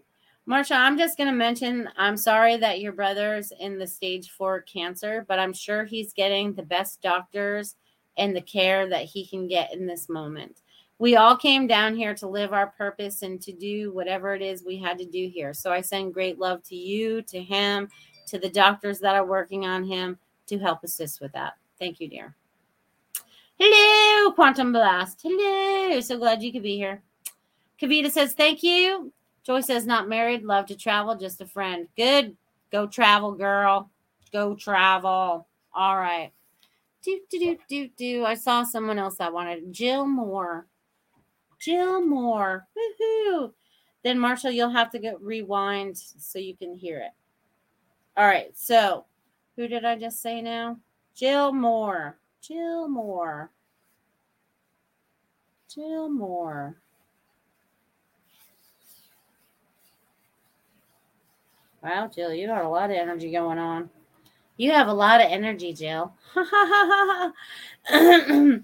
[0.48, 4.62] Marsha, I'm just going to mention I'm sorry that your brother's in the stage four
[4.62, 7.76] cancer, but I'm sure he's getting the best doctors
[8.18, 10.62] and the care that he can get in this moment
[11.00, 14.64] we all came down here to live our purpose and to do whatever it is
[14.64, 15.54] we had to do here.
[15.54, 17.90] So I send great love to you, to him,
[18.28, 20.18] to the doctors that are working on him
[20.48, 21.54] to help assist with that.
[21.78, 22.36] Thank you, dear.
[23.60, 25.22] Hello, Quantum Blast.
[25.24, 26.00] Hello.
[26.02, 27.02] So glad you could be here.
[27.82, 29.12] Kavita says, Thank you.
[29.48, 31.88] Joy says, Not married, love to travel, just a friend.
[31.96, 32.36] Good.
[32.70, 33.90] Go travel, girl.
[34.34, 35.48] Go travel.
[35.74, 36.34] All right.
[37.02, 38.26] Do, do, do, do, do.
[38.26, 39.72] I saw someone else I wanted.
[39.72, 40.68] Jill Moore.
[41.60, 42.68] Jill Moore.
[42.78, 43.54] Woohoo.
[44.04, 47.12] Then Marshall, you'll have to go rewind so you can hear it.
[48.18, 48.52] All right.
[48.54, 49.06] So
[49.56, 50.78] who did I just say now?
[51.16, 52.18] Jill Moore.
[52.42, 53.50] Jill Moore.
[55.74, 56.82] Jill Moore.
[61.84, 63.90] Wow, Jill, you got a lot of energy going on.
[64.58, 66.14] You have a lot of energy, Jill.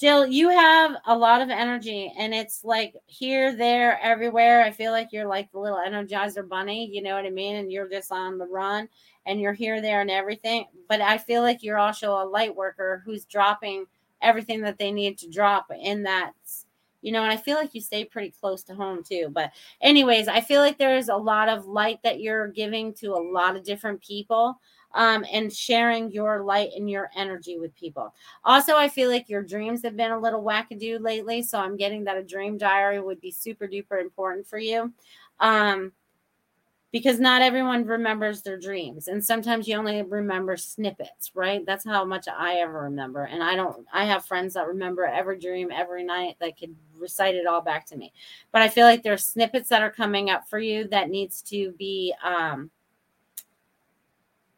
[0.00, 4.62] Jill, you have a lot of energy and it's like here, there, everywhere.
[4.62, 7.56] I feel like you're like the little energizer bunny, you know what I mean?
[7.56, 8.88] And you're just on the run
[9.26, 10.66] and you're here, there, and everything.
[10.88, 13.84] But I feel like you're also a light worker who's dropping
[14.20, 16.32] everything that they need to drop in that,
[17.04, 19.28] you know, and I feel like you stay pretty close to home too.
[19.30, 19.52] But,
[19.82, 23.56] anyways, I feel like there's a lot of light that you're giving to a lot
[23.56, 24.58] of different people
[24.94, 28.14] um, and sharing your light and your energy with people.
[28.44, 31.42] Also, I feel like your dreams have been a little wackadoo lately.
[31.42, 34.92] So I'm getting that a dream diary would be super duper important for you.
[35.40, 35.92] Um,
[36.94, 42.04] because not everyone remembers their dreams and sometimes you only remember snippets right that's how
[42.04, 46.04] much i ever remember and i don't i have friends that remember every dream every
[46.04, 48.12] night that could recite it all back to me
[48.52, 51.72] but i feel like there's snippets that are coming up for you that needs to
[51.72, 52.70] be um,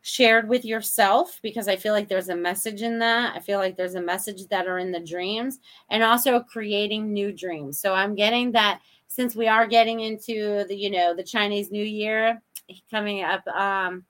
[0.03, 3.34] shared with yourself because I feel like there's a message in that.
[3.34, 5.59] I feel like there's a message that are in the dreams
[5.91, 7.80] and also creating new dreams.
[7.80, 11.84] So I'm getting that since we are getting into the, you know, the Chinese New
[11.84, 12.42] Year
[12.90, 14.04] coming up um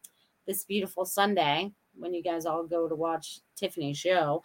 [0.46, 4.42] this beautiful Sunday when you guys all go to watch Tiffany's show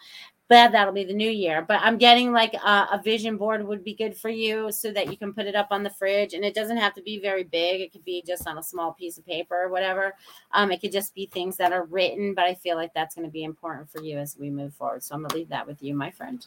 [0.51, 1.63] but that'll be the new year.
[1.65, 5.09] But I'm getting like a, a, vision board would be good for you so that
[5.09, 6.33] you can put it up on the fridge.
[6.33, 7.79] And it doesn't have to be very big.
[7.79, 10.13] It could be just on a small piece of paper or whatever.
[10.51, 13.25] Um, it could just be things that are written, but I feel like that's going
[13.25, 15.03] to be important for you as we move forward.
[15.03, 16.45] So I'm going to leave that with you, my friend.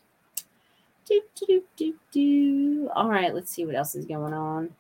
[1.07, 4.70] Do, do, do, do, All right, let's see what else is going on.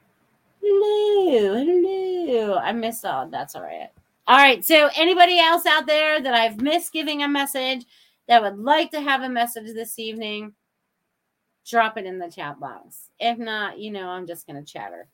[0.62, 2.56] Hello, hello.
[2.56, 3.28] I missed all.
[3.28, 3.90] That's all right.
[4.26, 4.64] All right.
[4.64, 7.84] So anybody else out there that I've missed giving a message?
[8.28, 10.54] that would like to have a message this evening,
[11.66, 13.10] drop it in the chat box.
[13.20, 15.08] If not, you know, I'm just going to chatter.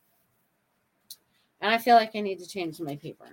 [1.61, 3.27] And I feel like I need to change my paper.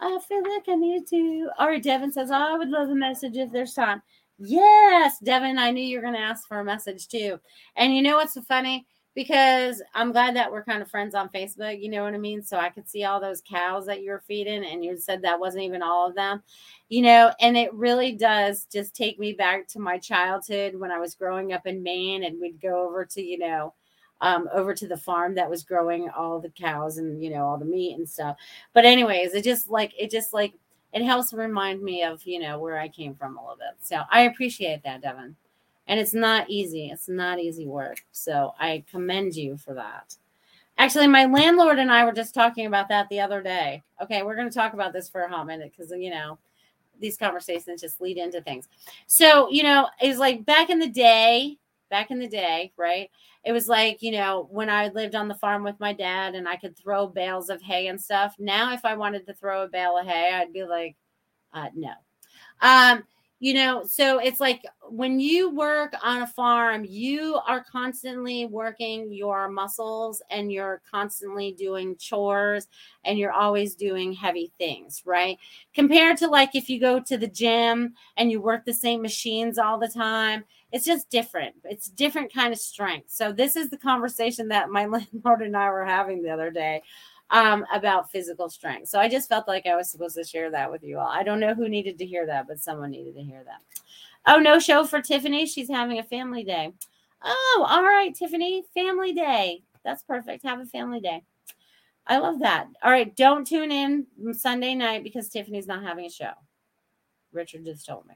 [0.00, 1.50] I feel like I need to.
[1.58, 4.02] All right, Devin says, oh, I would love a message if there's time.
[4.38, 7.38] Yes, Devin, I knew you were going to ask for a message too.
[7.76, 8.86] And you know what's so funny?
[9.14, 11.80] because I'm glad that we're kind of friends on Facebook.
[11.80, 12.42] You know what I mean?
[12.42, 15.64] So I could see all those cows that you're feeding, and you said that wasn't
[15.64, 16.42] even all of them,
[16.88, 17.32] you know.
[17.40, 21.52] And it really does just take me back to my childhood when I was growing
[21.52, 23.74] up in Maine, and we'd go over to, you know,
[24.20, 27.58] um, over to the farm that was growing all the cows and you know all
[27.58, 28.36] the meat and stuff.
[28.72, 30.54] But anyways, it just like it just like
[30.94, 33.76] it helps remind me of you know where I came from a little bit.
[33.82, 35.36] So I appreciate that, Devin
[35.86, 36.90] and it's not easy.
[36.90, 38.04] It's not easy work.
[38.12, 40.16] So I commend you for that.
[40.78, 43.82] Actually, my landlord and I were just talking about that the other day.
[44.02, 46.38] Okay, we're going to talk about this for a hot minute because you know
[47.00, 48.68] these conversations just lead into things.
[49.06, 51.58] So you know, it's like back in the day,
[51.94, 53.08] back in the day, right?
[53.44, 56.48] It was like you know when I lived on the farm with my dad and
[56.48, 58.34] I could throw bales of hay and stuff.
[58.40, 60.96] Now, if I wanted to throw a bale of hay, I'd be like,
[61.52, 61.92] uh, no.
[62.60, 63.04] Um,
[63.44, 69.12] you know so it's like when you work on a farm you are constantly working
[69.12, 72.68] your muscles and you're constantly doing chores
[73.04, 75.36] and you're always doing heavy things right
[75.74, 79.58] compared to like if you go to the gym and you work the same machines
[79.58, 80.42] all the time
[80.74, 84.84] it's just different it's different kind of strength so this is the conversation that my
[85.14, 86.82] landlord and i were having the other day
[87.30, 88.88] um, about physical strength.
[88.88, 91.08] So I just felt like I was supposed to share that with you all.
[91.08, 93.60] I don't know who needed to hear that, but someone needed to hear that.
[94.26, 95.46] Oh, no show for Tiffany.
[95.46, 96.72] She's having a family day.
[97.22, 99.62] Oh, all right, Tiffany, family day.
[99.84, 100.44] That's perfect.
[100.44, 101.24] Have a family day.
[102.06, 102.68] I love that.
[102.82, 106.32] All right, don't tune in Sunday night because Tiffany's not having a show.
[107.32, 108.14] Richard just told me.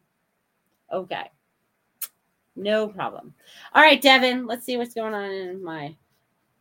[0.92, 1.30] Okay.
[2.58, 3.32] No problem.
[3.72, 5.94] All right, Devin, let's see what's going on in my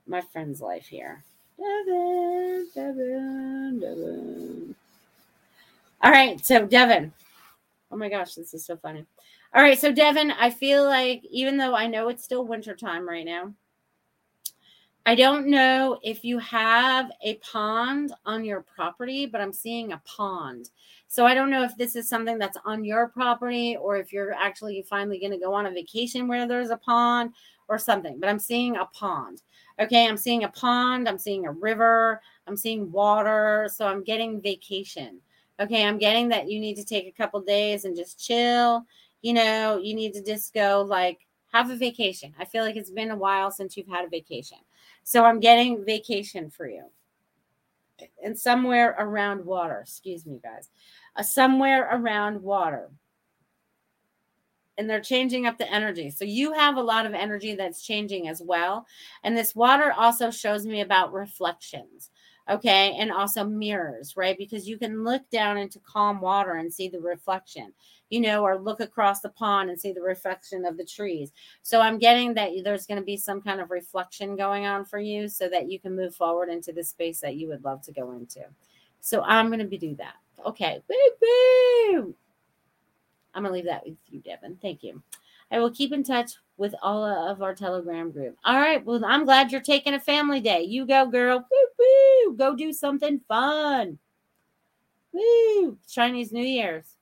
[0.06, 1.24] my friend's life here.
[1.58, 4.76] Devin, Devin, Devin.
[6.04, 7.12] All right, so Devin.
[7.92, 9.06] Oh my gosh, this is so funny.
[9.56, 13.26] All right, so Devin, I feel like even though I know it's still wintertime right
[13.26, 13.54] now,
[15.08, 20.02] I don't know if you have a pond on your property, but I'm seeing a
[20.06, 20.70] pond.
[21.08, 24.34] So I don't know if this is something that's on your property or if you're
[24.34, 27.34] actually finally going to go on a vacation where there's a pond
[27.70, 29.42] or something, but I'm seeing a pond.
[29.80, 33.70] Okay, I'm seeing a pond, I'm seeing a river, I'm seeing water.
[33.74, 35.20] So I'm getting vacation.
[35.60, 38.86] Okay, I'm getting that you need to take a couple days and just chill.
[39.22, 41.20] You know, you need to just go like
[41.52, 42.34] have a vacation.
[42.40, 44.60] I feel like it's been a while since you've had a vacation.
[45.04, 46.84] So I'm getting vacation for you.
[48.24, 50.70] And somewhere around water, excuse me, guys,
[51.16, 52.90] uh, somewhere around water
[54.78, 56.10] and they're changing up the energy.
[56.10, 58.86] So you have a lot of energy that's changing as well.
[59.24, 62.12] And this water also shows me about reflections.
[62.50, 62.96] Okay.
[62.98, 64.38] And also mirrors, right?
[64.38, 67.74] Because you can look down into calm water and see the reflection,
[68.10, 71.34] you know, or look across the pond and see the reflection of the trees.
[71.62, 75.00] So I'm getting that there's going to be some kind of reflection going on for
[75.00, 77.92] you so that you can move forward into the space that you would love to
[77.92, 78.42] go into.
[79.02, 80.16] So I'm going to be do that.
[80.46, 80.82] Okay.
[80.90, 82.16] Woo woo.
[83.34, 84.58] I'm going to leave that with you, Devin.
[84.62, 85.02] Thank you.
[85.52, 88.38] I will keep in touch with all of our Telegram group.
[88.44, 88.84] All right.
[88.84, 90.62] Well, I'm glad you're taking a family day.
[90.64, 91.38] You go, girl.
[91.50, 92.36] Woo, woo.
[92.36, 94.00] Go do something fun.
[95.14, 95.78] Woo.
[95.88, 96.96] Chinese New Year's.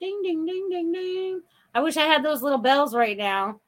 [0.00, 1.42] Ding, ding, ding, ding, ding.
[1.74, 3.60] I wish I had those little bells right now.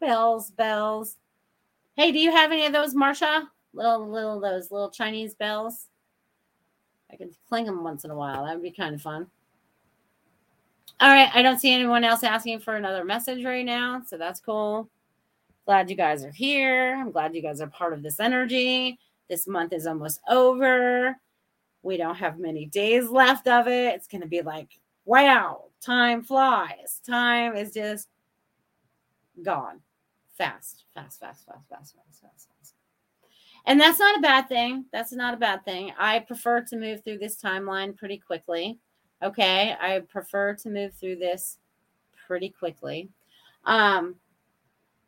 [0.00, 1.16] Bells, bells.
[1.96, 3.50] Hey, do you have any of those, Marcia?
[3.72, 5.88] Little, little, those little Chinese bells?
[7.10, 8.44] I can cling them once in a while.
[8.44, 9.28] That would be kind of fun.
[11.00, 11.30] All right.
[11.34, 14.02] I don't see anyone else asking for another message right now.
[14.06, 14.88] So that's cool.
[15.66, 16.94] Glad you guys are here.
[16.94, 18.98] I'm glad you guys are part of this energy.
[19.28, 21.16] This month is almost over.
[21.82, 23.94] We don't have many days left of it.
[23.94, 27.00] It's going to be like, wow, time flies.
[27.06, 28.08] Time is just
[29.42, 29.80] gone
[30.36, 32.74] fast, fast, fast, fast, fast, fast, fast, fast.
[33.66, 34.84] And that's not a bad thing.
[34.92, 35.92] That's not a bad thing.
[35.98, 38.78] I prefer to move through this timeline pretty quickly.
[39.24, 39.74] Okay.
[39.80, 41.58] I prefer to move through this
[42.26, 43.08] pretty quickly
[43.64, 44.16] um,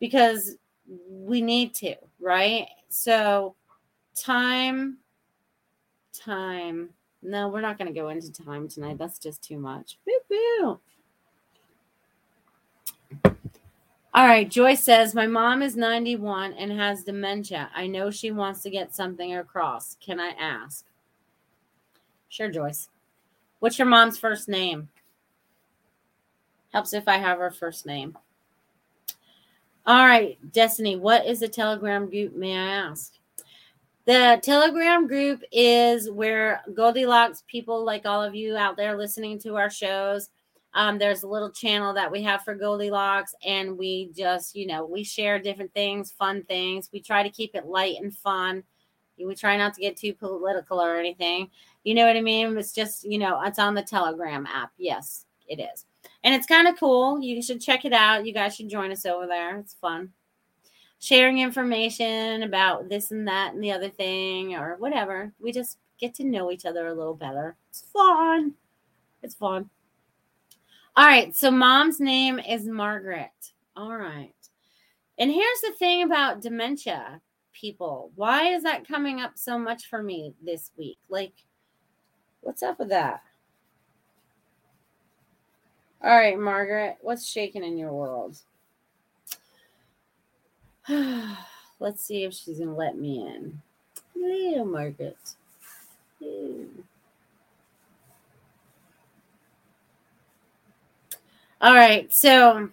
[0.01, 0.57] because
[1.11, 2.67] we need to, right?
[2.89, 3.55] So,
[4.15, 4.99] time,
[6.13, 6.91] time.
[7.23, 8.99] No, we're not going to go into time tonight.
[8.99, 9.99] That's just too much.
[10.07, 10.81] Boo boo.
[14.15, 14.51] All right.
[14.51, 17.69] Joyce says, My mom is 91 and has dementia.
[17.75, 19.97] I know she wants to get something across.
[20.01, 20.87] Can I ask?
[22.29, 22.89] Sure, Joyce.
[23.61, 24.89] What's your mom's first name?
[26.73, 28.17] Helps if I have her first name.
[29.87, 32.35] All right, Destiny, what is the Telegram group?
[32.35, 33.15] May I ask?
[34.05, 39.57] The Telegram group is where Goldylocks people like all of you out there listening to
[39.57, 40.31] our shows.
[40.75, 44.85] Um, there's a little channel that we have for Goldylocks, and we just, you know,
[44.85, 46.91] we share different things, fun things.
[46.93, 48.63] We try to keep it light and fun.
[49.19, 51.51] We try not to get too political or anything.
[51.85, 52.57] You know what I mean?
[52.57, 54.73] It's just, you know, it's on the Telegram app.
[54.77, 55.87] Yes, it is.
[56.25, 57.21] And it's kind of cool.
[57.21, 58.27] You should check it out.
[58.27, 59.59] You guys should join us over there.
[59.59, 60.11] It's fun.
[60.99, 65.33] Sharing information about this and that and the other thing or whatever.
[65.39, 67.57] We just get to know each other a little better.
[67.71, 68.55] It's fun.
[69.23, 69.71] It's fun.
[70.97, 71.35] All right.
[71.35, 73.31] So mom's name is Margaret.
[73.77, 74.33] All right.
[75.19, 77.21] And here's the thing about dementia
[77.59, 78.11] people.
[78.15, 80.99] Why is that coming up so much for me this week?
[81.09, 81.33] Like,
[82.47, 83.25] What's up with that?
[86.01, 88.39] All right, Margaret, what's shaking in your world?
[90.89, 93.61] Let's see if she's going to let me in.
[94.15, 95.17] Hello, Margaret.
[96.23, 96.67] All
[101.61, 102.13] All right.
[102.13, 102.71] So,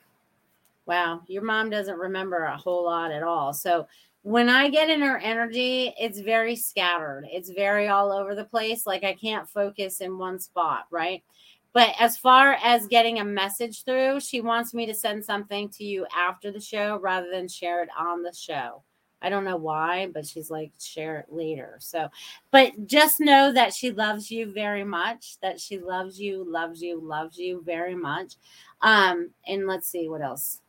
[0.86, 3.54] wow, your mom doesn't remember a whole lot at all.
[3.54, 3.88] So,
[4.24, 7.28] when I get in her energy, it's very scattered.
[7.30, 8.88] It's very all over the place.
[8.88, 11.24] Like I can't focus in one spot, right?
[11.74, 15.84] But as far as getting a message through, she wants me to send something to
[15.84, 18.84] you after the show rather than share it on the show.
[19.22, 21.78] I don't know why, but she's like, share it later.
[21.80, 22.10] So,
[22.52, 27.00] but just know that she loves you very much, that she loves you, loves you,
[27.02, 28.36] loves you very much.
[28.82, 30.60] Um, and let's see what else.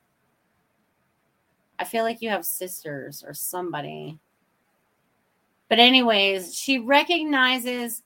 [1.79, 4.19] I feel like you have sisters or somebody.
[5.69, 8.03] But, anyways, she recognizes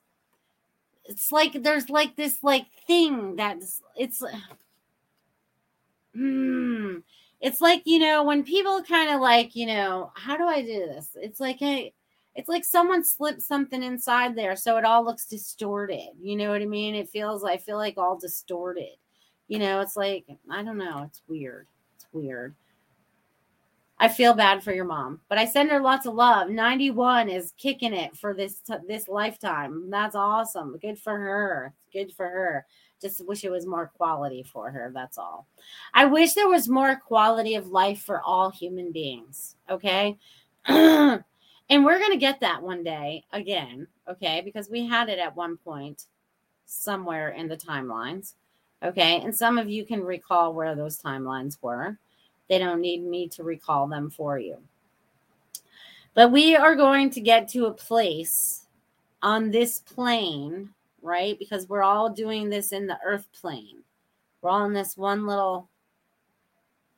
[1.04, 4.22] it's like there's like this like thing that's it's
[6.14, 6.96] hmm
[7.40, 10.66] it's like you know when people kind of like you know how do i do
[10.86, 11.10] this?
[11.14, 11.92] It's like hey
[12.34, 16.62] it's like someone slipped something inside there so it all looks distorted you know what
[16.62, 16.94] i mean?
[16.94, 18.96] It feels i feel like all distorted.
[19.48, 21.66] You know it's like i don't know it's weird
[21.96, 22.54] it's weird
[24.00, 27.52] i feel bad for your mom but i send her lots of love 91 is
[27.56, 32.66] kicking it for this this lifetime that's awesome good for her good for her
[33.00, 34.90] just wish it was more quality for her.
[34.92, 35.46] That's all.
[35.94, 39.56] I wish there was more quality of life for all human beings.
[39.70, 40.18] Okay.
[40.66, 41.24] and
[41.70, 43.86] we're going to get that one day again.
[44.08, 44.42] Okay.
[44.44, 46.06] Because we had it at one point
[46.66, 48.34] somewhere in the timelines.
[48.82, 49.20] Okay.
[49.20, 51.98] And some of you can recall where those timelines were.
[52.48, 54.58] They don't need me to recall them for you.
[56.14, 58.66] But we are going to get to a place
[59.22, 60.70] on this plane
[61.02, 61.38] right?
[61.38, 63.82] Because we're all doing this in the earth plane.
[64.40, 65.68] We're all in this one little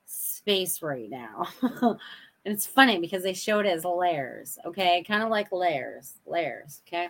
[0.07, 1.49] space right now.
[1.63, 1.99] and
[2.45, 5.05] it's funny because they showed it as layers, okay?
[5.07, 7.09] Kind of like layers, layers, okay?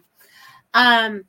[0.75, 1.25] Um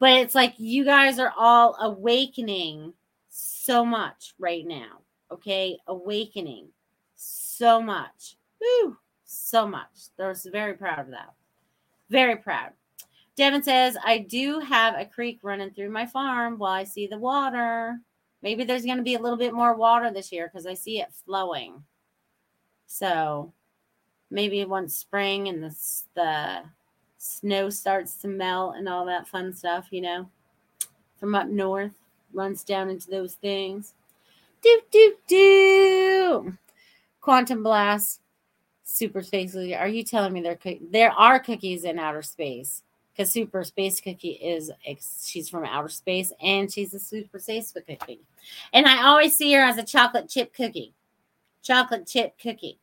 [0.00, 2.92] but it's like you guys are all awakening
[3.30, 5.00] so much right now,
[5.34, 5.78] okay?
[5.86, 6.68] Awakening
[7.14, 8.36] so much.
[8.60, 10.08] Woo, so much.
[10.16, 11.32] They're very proud of that.
[12.10, 12.72] Very proud.
[13.36, 17.18] Devin says, I do have a creek running through my farm while I see the
[17.18, 17.98] water.
[18.42, 21.00] Maybe there's going to be a little bit more water this year because I see
[21.00, 21.82] it flowing.
[22.86, 23.52] So
[24.30, 25.74] maybe once spring and the,
[26.14, 26.62] the
[27.18, 30.28] snow starts to melt and all that fun stuff, you know,
[31.18, 31.94] from up north,
[32.32, 33.94] runs down into those things.
[34.64, 36.58] Do, do, do.
[37.20, 38.20] Quantum blast.
[38.82, 39.54] Super space.
[39.54, 40.58] Are you telling me there
[40.90, 42.82] there are cookies in outer space?
[43.14, 44.70] because Super Space Cookie is
[45.24, 48.20] she's from outer space and she's a Super Space Cookie,
[48.72, 50.94] and I always see her as a chocolate chip cookie,
[51.62, 52.78] chocolate chip cookie.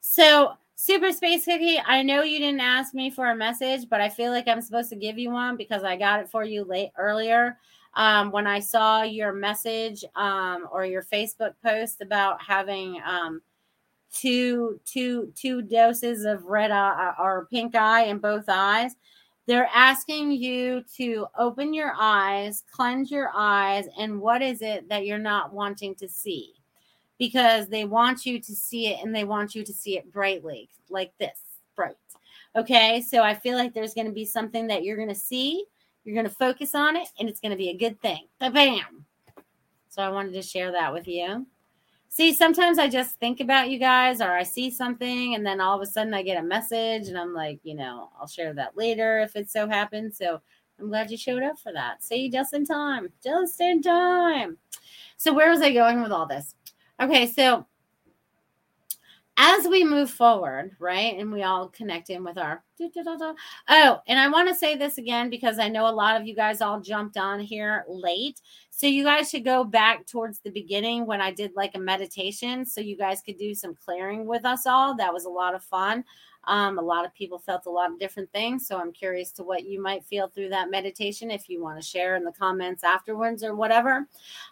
[0.00, 4.08] So Super Space Cookie, I know you didn't ask me for a message, but I
[4.08, 6.90] feel like I'm supposed to give you one because I got it for you late
[6.96, 7.58] earlier.
[7.94, 13.42] Um, when I saw your message um, or your Facebook post about having um,
[14.12, 18.96] two two two doses of red eye or pink eye in both eyes
[19.50, 25.06] they're asking you to open your eyes, cleanse your eyes, and what is it that
[25.06, 26.54] you're not wanting to see?
[27.18, 30.68] Because they want you to see it and they want you to see it brightly,
[30.88, 31.36] like this
[31.74, 31.96] bright.
[32.54, 35.64] Okay, so I feel like there's going to be something that you're going to see,
[36.04, 38.26] you're going to focus on it, and it's going to be a good thing.
[38.38, 39.04] Bam.
[39.88, 41.46] So I wanted to share that with you.
[42.08, 45.76] See, sometimes I just think about you guys or I see something and then all
[45.76, 48.76] of a sudden I get a message and I'm like, you know, I'll share that
[48.76, 50.18] later if it so happens.
[50.18, 50.40] So
[50.80, 52.02] I'm glad you showed up for that.
[52.02, 54.58] See, you just in time, just in time.
[55.18, 56.54] So, where was I going with all this?
[57.00, 57.66] Okay, so
[59.42, 62.62] as we move forward, right, and we all connect in with our
[63.70, 66.34] oh, and I want to say this again because I know a lot of you
[66.34, 68.38] guys all jumped on here late.
[68.68, 72.66] So you guys should go back towards the beginning when I did like a meditation
[72.66, 74.94] so you guys could do some clearing with us all.
[74.94, 76.04] That was a lot of fun.
[76.44, 78.66] Um, a lot of people felt a lot of different things.
[78.66, 81.86] So I'm curious to what you might feel through that meditation if you want to
[81.86, 84.06] share in the comments afterwards or whatever.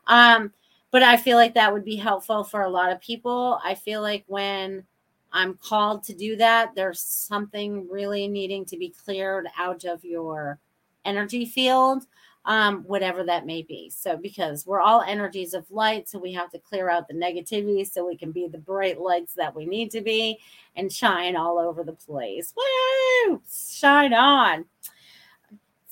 [0.07, 0.53] Um,
[0.91, 3.61] but I feel like that would be helpful for a lot of people.
[3.65, 4.85] I feel like when
[5.33, 10.59] I'm called to do that, there's something really needing to be cleared out of your
[11.05, 12.05] energy field,
[12.47, 13.91] um, whatever that may be.
[13.91, 17.87] So, because we're all energies of light, so we have to clear out the negativity
[17.91, 20.39] so we can be the bright lights that we need to be
[20.77, 22.55] and shine all over the place.
[22.57, 23.43] Woo!
[23.51, 24.65] Shine on.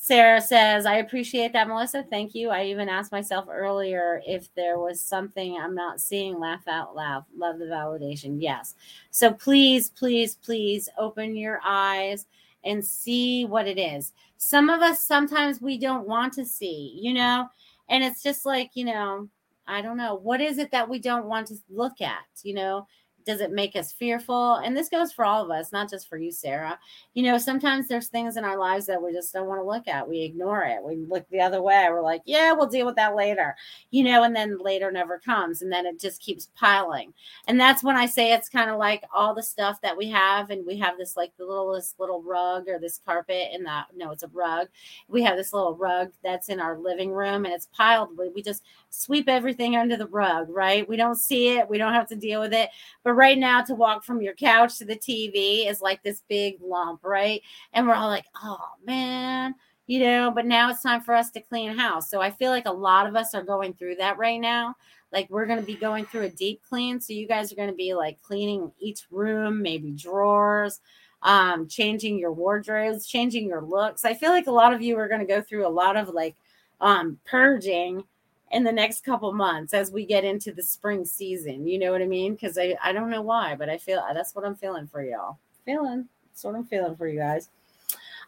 [0.07, 2.05] Sarah says, I appreciate that, Melissa.
[2.05, 2.51] Thank you.
[2.51, 6.39] I even asked myself earlier if there was something I'm not seeing.
[6.39, 7.25] Laugh out loud.
[7.37, 8.37] Love the validation.
[8.39, 8.77] Yes.
[9.11, 12.27] So please, please, please open your eyes
[12.63, 14.13] and see what it is.
[14.37, 17.49] Some of us sometimes we don't want to see, you know,
[17.89, 19.29] and it's just like, you know,
[19.67, 20.15] I don't know.
[20.15, 22.27] What is it that we don't want to look at?
[22.45, 22.87] You know,
[23.27, 24.55] does it make us fearful?
[24.57, 26.79] And this goes for all of us, not just for you, Sarah.
[27.15, 29.89] You know, sometimes there's things in our lives that we just don't want to look
[29.89, 30.09] at.
[30.09, 30.83] We ignore it.
[30.83, 31.89] We look the other way.
[31.91, 33.57] We're like, yeah, we'll deal with that later,
[33.91, 35.61] you know, and then later never comes.
[35.61, 37.13] And then it just keeps piling.
[37.49, 40.51] And that's when I say it's kind of like all the stuff that we have.
[40.51, 44.13] And we have this like the littlest little rug or this carpet and that, no,
[44.13, 44.69] it's a rug.
[45.09, 48.11] We have this little rug that's in our living room and it's piled.
[48.35, 50.89] We just sweep everything under the rug, right?
[50.89, 51.69] We don't see it.
[51.69, 52.71] We don't have to deal with it.
[53.03, 56.59] But right now to walk from your couch to the TV is like this big
[56.63, 57.43] lump, right?
[57.73, 59.55] And we're all like, oh man,
[59.87, 62.11] you know, but now it's time for us to clean house.
[62.11, 64.75] So I feel like a lot of us are going through that right now.
[65.13, 67.01] Like we're going to be going through a deep clean.
[67.01, 70.81] So you guys are going to be like cleaning each room, maybe drawers,
[71.23, 74.05] um, changing your wardrobes, changing your looks.
[74.05, 76.09] I feel like a lot of you are going to go through a lot of
[76.09, 76.37] like
[76.81, 78.05] um, purging
[78.53, 81.67] in the next couple months as we get into the spring season.
[81.67, 82.35] You know what I mean?
[82.35, 85.39] Because I, I don't know why, but I feel that's what I'm feeling for y'all.
[85.65, 86.09] Feeling.
[86.31, 87.49] That's what I'm feeling for you guys.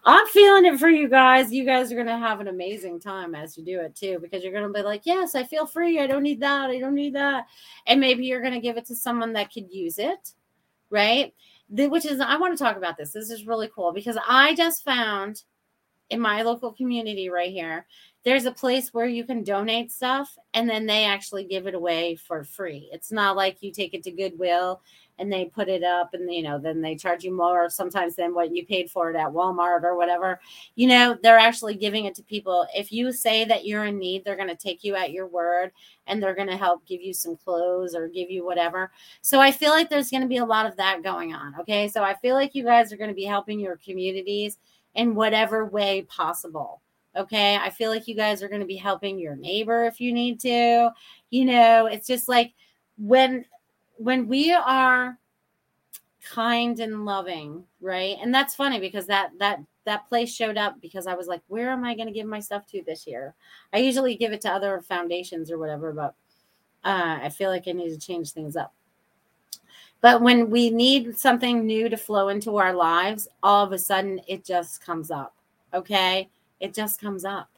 [0.05, 1.53] I'm feeling it for you guys.
[1.53, 4.43] You guys are going to have an amazing time as you do it too, because
[4.43, 6.01] you're going to be like, yes, I feel free.
[6.01, 6.71] I don't need that.
[6.71, 7.47] I don't need that.
[7.87, 10.33] And maybe you're going to give it to someone that could use it.
[10.91, 11.35] Right.
[11.71, 13.13] The, which is, I want to talk about this.
[13.13, 15.43] This is really cool because I just found
[16.11, 17.87] in my local community right here
[18.25, 22.17] there's a place where you can donate stuff and then they actually give it away
[22.17, 22.89] for free.
[22.93, 24.81] It's not like you take it to Goodwill
[25.19, 28.35] and they put it up and you know then they charge you more sometimes than
[28.35, 30.41] what you paid for it at Walmart or whatever.
[30.75, 32.67] You know, they're actually giving it to people.
[32.75, 35.73] If you say that you're in need, they're going to take you at your word
[36.07, 38.91] and they're going to help give you some clothes or give you whatever.
[39.23, 41.89] So I feel like there's going to be a lot of that going on, okay?
[41.89, 44.59] So I feel like you guys are going to be helping your communities
[44.95, 46.81] in whatever way possible
[47.19, 47.57] Okay.
[47.57, 50.39] I feel like you guys are going to be helping your neighbor if you need
[50.41, 50.91] to.
[51.31, 52.55] You know, it's just like
[52.97, 53.45] when
[53.97, 55.19] when we are
[56.25, 58.17] kind and loving, right?
[58.23, 61.71] And that's funny because that that that place showed up because I was like, where
[61.71, 63.35] am I going to give my stuff to this year?
[63.73, 66.15] I usually give it to other foundations or whatever, but
[66.85, 68.73] uh, I feel like I need to change things up.
[70.01, 74.21] But when we need something new to flow into our lives, all of a sudden
[74.29, 75.35] it just comes up.
[75.75, 76.29] Okay
[76.61, 77.49] it just comes up.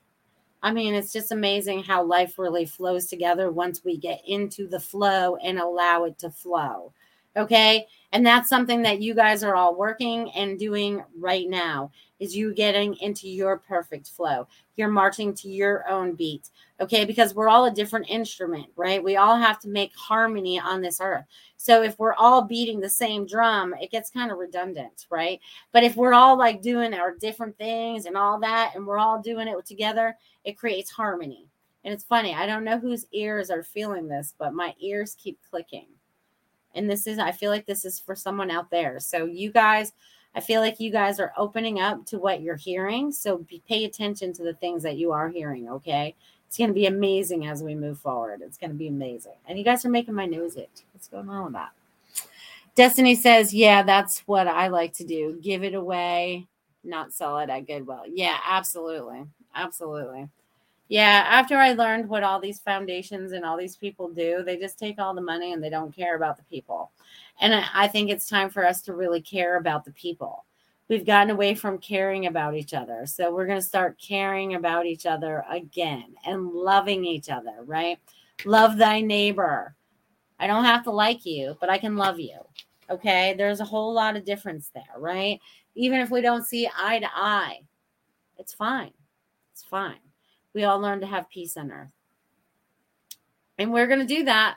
[0.63, 4.81] I mean, it's just amazing how life really flows together once we get into the
[4.81, 6.93] flow and allow it to flow.
[7.37, 7.87] Okay.
[8.13, 12.53] And that's something that you guys are all working and doing right now is you
[12.53, 14.49] getting into your perfect flow.
[14.77, 16.51] You're marching to your own beat.
[16.81, 17.05] Okay.
[17.05, 19.03] Because we're all a different instrument, right?
[19.03, 21.25] We all have to make harmony on this earth.
[21.57, 25.39] So if we're all beating the same drum, it gets kind of redundant, right?
[25.73, 29.23] But if we're all like doing our different things and all that, and we're all
[29.23, 31.47] doing it together, it creates harmony.
[31.85, 35.39] And it's funny, I don't know whose ears are feeling this, but my ears keep
[35.49, 35.87] clicking.
[36.75, 39.01] And this is, I feel like this is for someone out there.
[39.01, 39.93] So you guys,
[40.35, 43.11] I feel like you guys are opening up to what you're hearing.
[43.13, 46.15] So be, pay attention to the things that you are hearing, okay?
[46.47, 48.41] It's going to be amazing as we move forward.
[48.43, 49.35] It's going to be amazing.
[49.47, 50.85] And you guys are making my nose itch.
[50.93, 51.71] What's going on with that?
[52.75, 55.39] Destiny says, Yeah, that's what I like to do.
[55.43, 56.47] Give it away,
[56.85, 58.05] not sell it at Goodwill.
[58.09, 59.25] Yeah, absolutely.
[59.55, 60.29] Absolutely.
[60.91, 64.79] Yeah, after I learned what all these foundations and all these people do, they just
[64.79, 66.91] take all the money and they don't care about the people.
[67.41, 70.45] And I think it's time for us to really care about the people
[70.91, 73.07] we've gotten away from caring about each other.
[73.07, 77.99] So we're going to start caring about each other again and loving each other, right?
[78.45, 79.77] Love thy neighbor.
[80.41, 82.41] I don't have to like you, but I can love you.
[82.91, 83.35] Okay.
[83.39, 85.39] There's a whole lot of difference there, right?
[85.77, 87.61] Even if we don't see eye to eye,
[88.37, 88.91] it's fine.
[89.53, 90.01] It's fine.
[90.55, 91.91] We all learn to have peace on earth.
[93.59, 94.57] And we're going to do that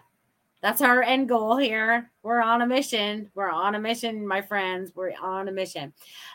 [0.63, 2.09] that's our end goal here.
[2.23, 3.29] We're on a mission.
[3.35, 4.93] We're on a mission, my friends.
[4.95, 5.91] We're on a mission.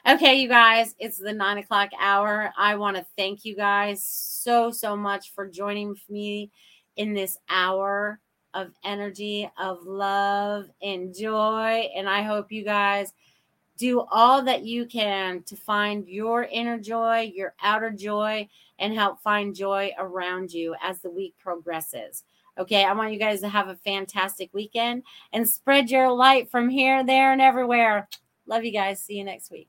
[0.07, 2.53] Okay, you guys, it's the nine o'clock hour.
[2.59, 6.51] I want to thank you guys so, so much for joining me
[6.97, 8.21] in this hour
[8.53, 11.89] of energy, of love and joy.
[11.97, 13.15] And I hope you guys
[13.79, 18.49] do all that you can to find your inner joy, your outer joy,
[18.79, 22.25] and help find joy around you as the week progresses.
[22.59, 26.69] Okay, I want you guys to have a fantastic weekend and spread your light from
[26.69, 28.09] here, there, and everywhere.
[28.47, 29.01] Love you guys.
[29.01, 29.69] See you next week.